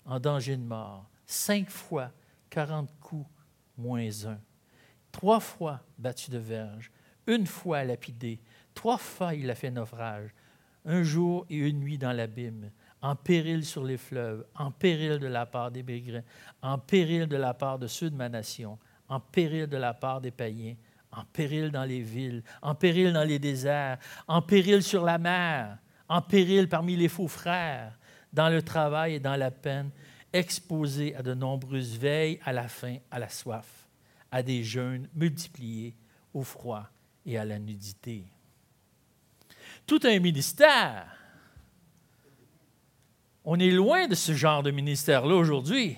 en 0.04 0.20
danger 0.20 0.56
de 0.56 0.62
mort, 0.62 1.08
cinq 1.26 1.70
fois 1.70 2.12
40 2.50 2.90
coups 3.00 3.26
moins 3.76 4.26
un, 4.26 4.38
trois 5.10 5.40
fois 5.40 5.80
battu 5.98 6.30
de 6.30 6.38
verge, 6.38 6.90
une 7.26 7.46
fois 7.46 7.84
lapidé, 7.84 8.40
trois 8.74 8.98
fois 8.98 9.34
il 9.34 9.50
a 9.50 9.54
fait 9.54 9.70
naufrage, 9.70 10.30
un 10.84 11.02
jour 11.02 11.46
et 11.48 11.56
une 11.56 11.80
nuit 11.80 11.98
dans 11.98 12.12
l'abîme, 12.12 12.70
en 13.00 13.16
péril 13.16 13.64
sur 13.64 13.84
les 13.84 13.96
fleuves, 13.96 14.46
en 14.54 14.70
péril 14.70 15.18
de 15.18 15.26
la 15.26 15.46
part 15.46 15.70
des 15.70 15.82
bégrins, 15.82 16.22
en 16.62 16.78
péril 16.78 17.26
de 17.26 17.36
la 17.36 17.54
part 17.54 17.78
de 17.78 17.86
ceux 17.86 18.10
de 18.10 18.16
ma 18.16 18.28
nation, 18.28 18.78
en 19.08 19.20
péril 19.20 19.66
de 19.66 19.76
la 19.76 19.94
part 19.94 20.20
des 20.20 20.30
païens, 20.30 20.76
en 21.12 21.24
péril 21.24 21.70
dans 21.70 21.84
les 21.84 22.00
villes, 22.00 22.42
en 22.62 22.74
péril 22.74 23.12
dans 23.12 23.24
les 23.24 23.38
déserts, 23.38 23.98
en 24.26 24.42
péril 24.42 24.82
sur 24.82 25.04
la 25.04 25.18
mer, 25.18 25.78
en 26.08 26.22
péril 26.22 26.68
parmi 26.68 26.96
les 26.96 27.08
faux 27.08 27.28
frères, 27.28 27.98
dans 28.32 28.48
le 28.48 28.62
travail 28.62 29.14
et 29.14 29.20
dans 29.20 29.36
la 29.36 29.50
peine, 29.50 29.90
exposé 30.32 31.14
à 31.14 31.22
de 31.22 31.34
nombreuses 31.34 31.96
veilles, 31.96 32.40
à 32.44 32.52
la 32.52 32.66
faim, 32.66 32.96
à 33.10 33.18
la 33.18 33.28
soif, 33.28 33.88
à 34.30 34.42
des 34.42 34.64
jeûnes 34.64 35.08
multipliés, 35.14 35.94
au 36.32 36.42
froid 36.42 36.88
et 37.24 37.38
à 37.38 37.44
la 37.44 37.58
nudité. 37.58 38.24
Tout 39.86 40.00
un 40.02 40.18
ministère. 40.18 41.06
On 43.44 43.58
est 43.58 43.70
loin 43.70 44.08
de 44.08 44.14
ce 44.14 44.32
genre 44.32 44.62
de 44.62 44.70
ministère-là 44.70 45.34
aujourd'hui. 45.34 45.96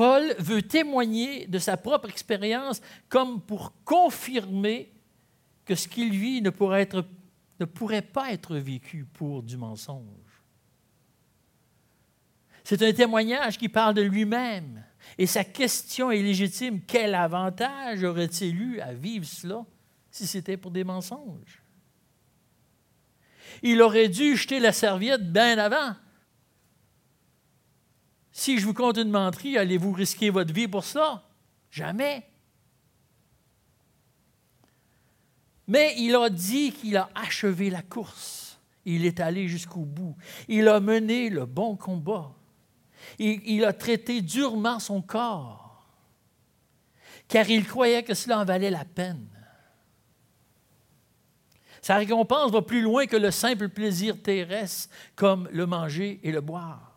Paul 0.00 0.34
veut 0.38 0.62
témoigner 0.62 1.46
de 1.46 1.58
sa 1.58 1.76
propre 1.76 2.08
expérience 2.08 2.80
comme 3.10 3.42
pour 3.42 3.74
confirmer 3.84 4.94
que 5.66 5.74
ce 5.74 5.88
qu'il 5.88 6.12
vit 6.12 6.40
ne 6.40 6.48
pourrait, 6.48 6.86
pas 8.00 8.32
être 8.32 8.56
vécu 8.56 9.04
pour 9.04 9.42
du 9.42 9.58
mensonge. 9.58 10.06
C'est 12.64 12.80
un 12.80 12.94
témoignage 12.94 13.58
qui 13.58 13.68
parle 13.68 13.92
de 13.92 14.00
lui-même. 14.00 14.82
Et 15.18 15.26
sa 15.26 15.44
question 15.44 16.10
est 16.10 16.22
légitime. 16.22 16.80
Quel 16.86 17.14
avantage 17.14 18.02
aurait-il 18.02 18.58
eu 18.58 18.80
à 18.80 18.94
vivre 18.94 19.26
cela 19.26 19.66
si 20.10 20.26
c'était 20.26 20.56
pour 20.56 20.70
des 20.70 20.82
mensonges? 20.82 21.62
Il 23.62 23.82
aurait 23.82 24.08
dû 24.08 24.34
jeter 24.34 24.60
la 24.60 24.72
serviette 24.72 25.30
bien 25.30 25.58
avant. 25.58 25.94
Si 28.32 28.58
je 28.58 28.64
vous 28.64 28.74
compte 28.74 28.96
une 28.96 29.10
menterie, 29.10 29.58
allez-vous 29.58 29.92
risquer 29.92 30.30
votre 30.30 30.52
vie 30.52 30.68
pour 30.68 30.84
ça? 30.84 31.28
Jamais. 31.70 32.26
Mais 35.66 35.94
il 35.98 36.14
a 36.16 36.30
dit 36.30 36.72
qu'il 36.72 36.96
a 36.96 37.10
achevé 37.14 37.70
la 37.70 37.82
course. 37.82 38.58
Il 38.84 39.04
est 39.04 39.20
allé 39.20 39.46
jusqu'au 39.46 39.84
bout. 39.84 40.16
Il 40.48 40.68
a 40.68 40.80
mené 40.80 41.30
le 41.30 41.46
bon 41.46 41.76
combat. 41.76 42.32
Il, 43.18 43.40
il, 43.44 43.64
a 43.64 43.72
traité 43.72 44.20
durement 44.20 44.78
son 44.78 45.00
corps, 45.00 45.86
car 47.28 47.48
il 47.48 47.66
croyait 47.66 48.02
que 48.02 48.14
cela 48.14 48.40
en 48.40 48.44
valait 48.44 48.70
la 48.70 48.84
peine. 48.84 49.26
Sa 51.80 51.96
récompense 51.96 52.50
va 52.50 52.62
plus 52.62 52.82
loin 52.82 53.06
que 53.06 53.16
le 53.16 53.30
simple 53.30 53.68
plaisir 53.70 54.20
terrestre, 54.22 54.94
comme 55.16 55.48
le 55.50 55.66
manger 55.66 56.20
et 56.22 56.30
le 56.30 56.40
boire. 56.40 56.89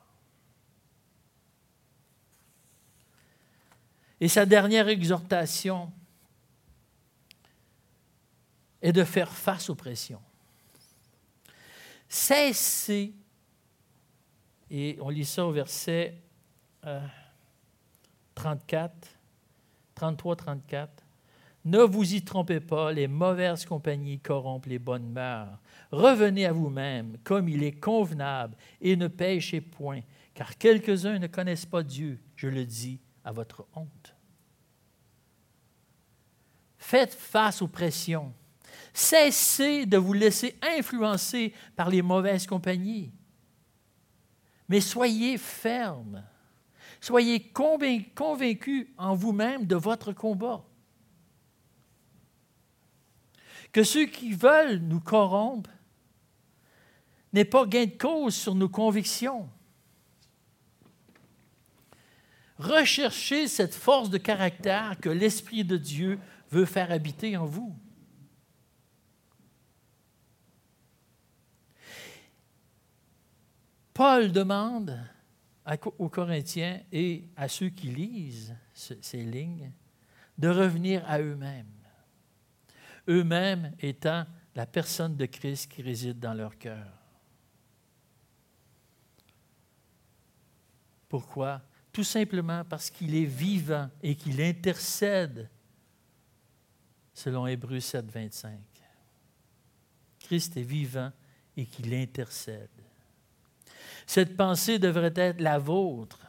Et 4.24 4.30
sa 4.30 4.46
dernière 4.46 4.88
exhortation 4.88 5.92
est 8.82 8.94
de 8.94 9.04
faire 9.04 9.30
face 9.30 9.70
aux 9.70 9.76
pressions. 9.76 10.22
Cessez, 12.08 13.14
Et 14.72 14.98
on 15.02 15.10
lit 15.10 15.26
ça 15.26 15.46
au 15.46 15.52
verset 15.52 16.22
34, 18.34 18.94
33-34. 19.94 20.88
Ne 21.66 21.80
vous 21.80 22.14
y 22.14 22.24
trompez 22.24 22.62
pas, 22.62 22.94
les 22.94 23.10
mauvaises 23.10 23.66
compagnies 23.66 24.20
corrompent 24.20 24.68
les 24.68 24.80
bonnes 24.80 25.12
mœurs. 25.12 25.60
Revenez 25.92 26.46
à 26.46 26.54
vous-même, 26.54 27.18
comme 27.26 27.50
il 27.50 27.62
est 27.62 27.78
convenable, 27.78 28.56
et 28.80 28.96
ne 28.96 29.10
péchez 29.10 29.60
point, 29.60 30.00
car 30.34 30.58
quelques-uns 30.58 31.20
ne 31.20 31.28
connaissent 31.28 31.66
pas 31.66 31.84
Dieu, 31.84 32.22
je 32.38 32.48
le 32.48 32.64
dis 32.64 33.02
à 33.24 33.32
votre 33.32 33.66
honte. 33.76 34.16
Faites 36.78 37.14
face 37.14 37.62
aux 37.62 37.68
pressions. 37.68 38.34
Cessez 38.94 39.86
de 39.86 39.98
vous 39.98 40.14
laisser 40.14 40.58
influencer 40.62 41.54
par 41.76 41.90
les 41.90 42.02
mauvaises 42.02 42.46
compagnies. 42.46 43.12
Mais 44.68 44.82
soyez 44.82 45.38
ferme. 45.38 46.24
Soyez 47.02 47.52
convaincus 47.52 48.88
en 48.98 49.16
vous-même 49.16 49.66
de 49.66 49.76
votre 49.76 50.14
combat 50.14 50.64
que 53.74 53.84
ceux 53.84 54.06
qui 54.06 54.32
veulent 54.32 54.78
nous 54.78 55.02
corrompre 55.02 55.70
n'aient 57.34 57.44
pas 57.44 57.66
gain 57.66 57.86
de 57.86 57.98
cause 57.98 58.36
sur 58.36 58.56
nos 58.56 58.70
convictions. 58.70 59.50
Recherchez 62.58 63.48
cette 63.48 63.74
force 63.74 64.10
de 64.10 64.18
caractère 64.18 65.00
que 65.00 65.10
l'Esprit 65.10 65.64
de 65.64 65.78
Dieu 65.78 66.20
veut 66.52 66.66
faire 66.66 66.92
habiter 66.92 67.36
en 67.36 67.46
vous. 67.46 67.76
Paul 73.94 74.32
demande 74.32 75.00
aux 75.98 76.10
Corinthiens 76.10 76.82
et 76.92 77.28
à 77.36 77.48
ceux 77.48 77.70
qui 77.70 77.88
lisent 77.88 78.56
ces 78.74 79.24
lignes 79.24 79.72
de 80.38 80.50
revenir 80.50 81.04
à 81.08 81.20
eux-mêmes 81.20 81.84
eux-mêmes 83.08 83.74
étant 83.80 84.26
la 84.56 84.66
personne 84.66 85.16
de 85.16 85.26
Christ 85.26 85.72
qui 85.72 85.82
réside 85.82 86.20
dans 86.20 86.34
leur 86.34 86.58
cœur. 86.58 86.88
Pourquoi? 91.10 91.62
Tout 91.94 92.04
simplement 92.04 92.66
parce 92.66 92.90
qu'il 92.90 93.16
est 93.16 93.26
vivant 93.26 93.90
et 94.02 94.16
qu'il 94.16 94.42
intercède, 94.42 95.50
selon 97.14 97.46
Hébreux 97.46 97.80
7, 97.80 98.12
25. 98.12 98.60
Christ 100.20 100.58
est 100.58 100.64
vivant 100.64 101.12
et 101.56 101.68
qu'il 101.68 101.94
intercède. 101.94 102.70
Cette 104.08 104.36
pensée 104.36 104.80
devrait 104.80 105.14
être 105.16 105.40
la 105.40 105.60
vôtre 105.60 106.20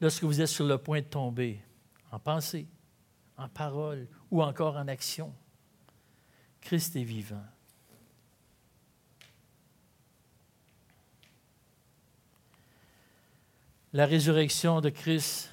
lorsque 0.00 0.24
vous 0.24 0.40
êtes 0.40 0.48
sur 0.48 0.66
le 0.66 0.76
point 0.76 1.00
de 1.00 1.06
tomber, 1.06 1.60
en 2.10 2.18
pensée, 2.18 2.68
en 3.38 3.48
parole 3.48 4.06
ou 4.30 4.42
encore 4.42 4.76
en 4.76 4.86
action. 4.86 5.34
Christ 6.60 6.94
est 6.96 7.04
vivant. 7.04 7.44
La 13.92 14.06
résurrection 14.06 14.80
de 14.80 14.88
Christ 14.88 15.50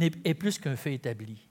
est 0.00 0.34
plus 0.34 0.58
qu'un 0.58 0.76
fait 0.76 0.94
établi. 0.94 1.48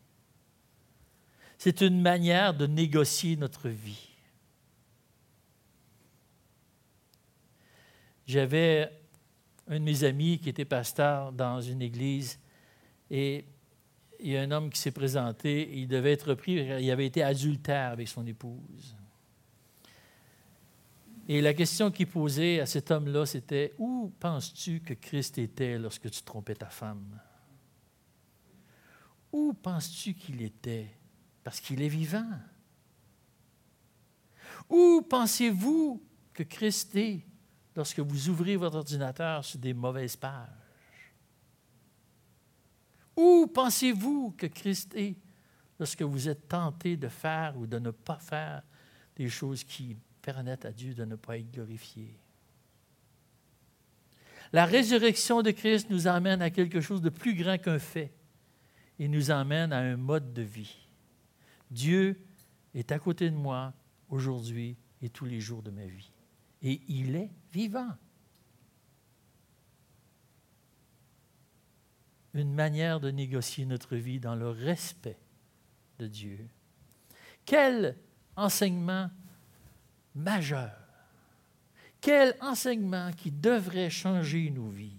C'est 1.58 1.82
une 1.82 2.02
manière 2.02 2.56
de 2.56 2.66
négocier 2.66 3.36
notre 3.36 3.70
vie. 3.70 4.10
J'avais 8.26 8.92
un 9.68 9.80
de 9.80 9.84
mes 9.84 10.04
amis 10.04 10.40
qui 10.40 10.50
était 10.50 10.66
pasteur 10.66 11.32
dans 11.32 11.62
une 11.62 11.82
église 11.82 12.40
et 13.12 13.46
il 14.20 14.32
y 14.32 14.38
a 14.38 14.42
un 14.42 14.52
homme 14.52 14.70
qui 14.70 14.80
s'est 14.80 14.92
présenté, 14.92 15.70
il 15.74 15.88
devait 15.88 16.14
être 16.14 16.34
pris, 16.34 16.54
il 16.54 16.92
avait 16.92 17.06
été 17.06 17.22
adultère 17.24 17.92
avec 17.92 18.08
son 18.08 18.26
épouse. 18.26 18.96
Et 21.34 21.40
la 21.40 21.54
question 21.54 21.92
qu'il 21.92 22.08
posait 22.08 22.60
à 22.60 22.66
cet 22.66 22.92
homme-là, 22.92 23.26
c'était 23.26 23.74
Où 23.78 24.14
penses-tu 24.20 24.82
que 24.82 24.94
Christ 24.94 25.38
était 25.38 25.80
lorsque 25.80 26.12
tu 26.12 26.24
trompais 26.24 26.56
ta 26.56 26.66
femme? 26.66 27.22
Où 29.32 29.54
penses-tu 29.54 30.14
qu'il 30.14 30.42
était? 30.42 30.94
Parce 31.42 31.62
qu'il 31.62 31.82
est 31.82 31.88
vivant. 31.88 32.30
Où 34.68 35.04
pensez-vous 35.10 36.06
que 36.34 36.44
Christ 36.44 36.98
est 36.98 37.26
lorsque 37.78 38.02
vous 38.02 38.28
ouvrez 38.28 38.58
votre 38.58 38.76
ordinateur 38.76 39.46
sur 39.46 39.58
des 39.58 39.74
mauvaises 39.74 40.18
pages? 40.18 41.14
Où 43.16 43.48
pensez-vous 43.48 44.36
que 44.38 44.48
Christ 44.48 44.96
est 44.96 45.16
lorsque 45.80 46.02
vous 46.02 46.28
êtes 46.28 46.50
tenté 46.50 46.98
de 46.98 47.08
faire 47.08 47.58
ou 47.58 47.68
de 47.68 47.80
ne 47.80 47.92
pas 47.92 48.20
faire 48.20 48.64
des 49.16 49.30
choses 49.30 49.64
qui 49.64 49.96
permettre 50.22 50.68
à 50.68 50.72
Dieu 50.72 50.94
de 50.94 51.06
ne 51.06 51.16
pas 51.16 51.38
être 51.38 51.52
glorifié. 51.52 52.18
La 54.54 54.66
résurrection 54.66 55.42
de 55.42 55.52
Christ 55.52 55.90
nous 55.90 56.08
emmène 56.08 56.42
à 56.42 56.50
quelque 56.50 56.82
chose 56.82 57.02
de 57.02 57.10
plus 57.10 57.36
grand 57.36 57.58
qu'un 57.58 57.80
fait. 57.80 58.14
Il 59.00 59.10
nous 59.12 59.32
emmène 59.32 59.72
à 59.72 59.80
un 59.80 59.98
mode 59.98 60.34
de 60.34 60.42
vie. 60.42 60.78
Dieu 61.70 62.22
est 62.74 62.92
à 62.92 63.00
côté 63.00 63.30
de 63.30 63.36
moi 63.36 63.74
aujourd'hui 64.10 64.78
et 65.02 65.10
tous 65.10 65.26
les 65.26 65.40
jours 65.40 65.64
de 65.64 65.72
ma 65.72 65.86
vie. 65.86 66.12
Et 66.62 66.82
il 66.88 67.16
est 67.16 67.32
vivant. 67.52 67.90
Une 72.34 72.54
manière 72.54 73.00
de 73.00 73.10
négocier 73.10 73.66
notre 73.66 73.96
vie 73.96 74.20
dans 74.20 74.36
le 74.36 74.50
respect 74.50 75.18
de 76.00 76.08
Dieu. 76.08 76.40
Quel 77.46 77.98
enseignement 78.36 79.10
majeur. 80.16 80.72
Quel 82.00 82.36
enseignement 82.42 83.12
qui 83.12 83.32
devrait 83.32 83.90
changer 83.90 84.50
nos 84.50 84.70
vies. 84.70 84.98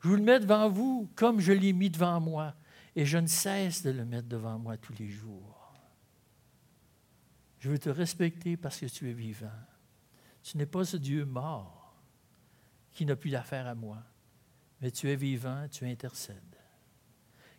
Je 0.00 0.08
vous 0.08 0.16
le 0.16 0.22
mets 0.22 0.40
devant 0.40 0.68
vous 0.68 1.10
comme 1.14 1.40
je 1.40 1.52
l'ai 1.52 1.72
mis 1.72 1.90
devant 1.90 2.20
moi, 2.20 2.54
et 2.96 3.04
je 3.04 3.18
ne 3.18 3.26
cesse 3.26 3.82
de 3.82 3.90
le 3.90 4.04
mettre 4.04 4.28
devant 4.28 4.58
moi 4.58 4.76
tous 4.76 4.94
les 4.98 5.08
jours. 5.08 5.74
Je 7.58 7.70
veux 7.70 7.78
te 7.78 7.90
respecter 7.90 8.56
parce 8.56 8.78
que 8.78 8.86
tu 8.86 9.10
es 9.10 9.12
vivant. 9.12 9.48
Tu 10.42 10.56
n'es 10.56 10.66
pas 10.66 10.84
ce 10.84 10.96
Dieu 10.96 11.24
mort 11.24 11.96
qui 12.92 13.04
n'a 13.04 13.16
plus 13.16 13.30
d'affaire 13.30 13.66
à 13.66 13.74
moi, 13.74 13.98
mais 14.80 14.90
tu 14.90 15.10
es 15.10 15.16
vivant, 15.16 15.66
tu 15.70 15.84
intercèdes. 15.84 16.36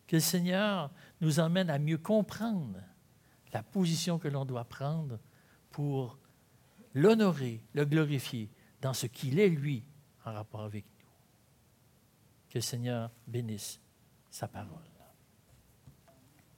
Que 0.06 0.16
le 0.16 0.20
Seigneur 0.20 0.90
nous 1.20 1.38
emmène 1.38 1.70
à 1.70 1.78
mieux 1.78 1.98
comprendre 1.98 2.80
la 3.52 3.62
position 3.62 4.18
que 4.18 4.28
l'on 4.28 4.44
doit 4.44 4.64
prendre 4.64 5.18
pour 5.70 6.18
l'honorer, 6.94 7.60
le 7.74 7.84
glorifier 7.84 8.50
dans 8.80 8.92
ce 8.92 9.06
qu'il 9.06 9.38
est, 9.38 9.48
lui, 9.48 9.84
en 10.24 10.32
rapport 10.32 10.62
avec 10.62 10.84
nous. 10.84 11.06
Que 12.50 12.58
le 12.58 12.62
Seigneur 12.62 13.10
bénisse 13.26 13.80
sa 14.30 14.48
parole. 14.48 14.89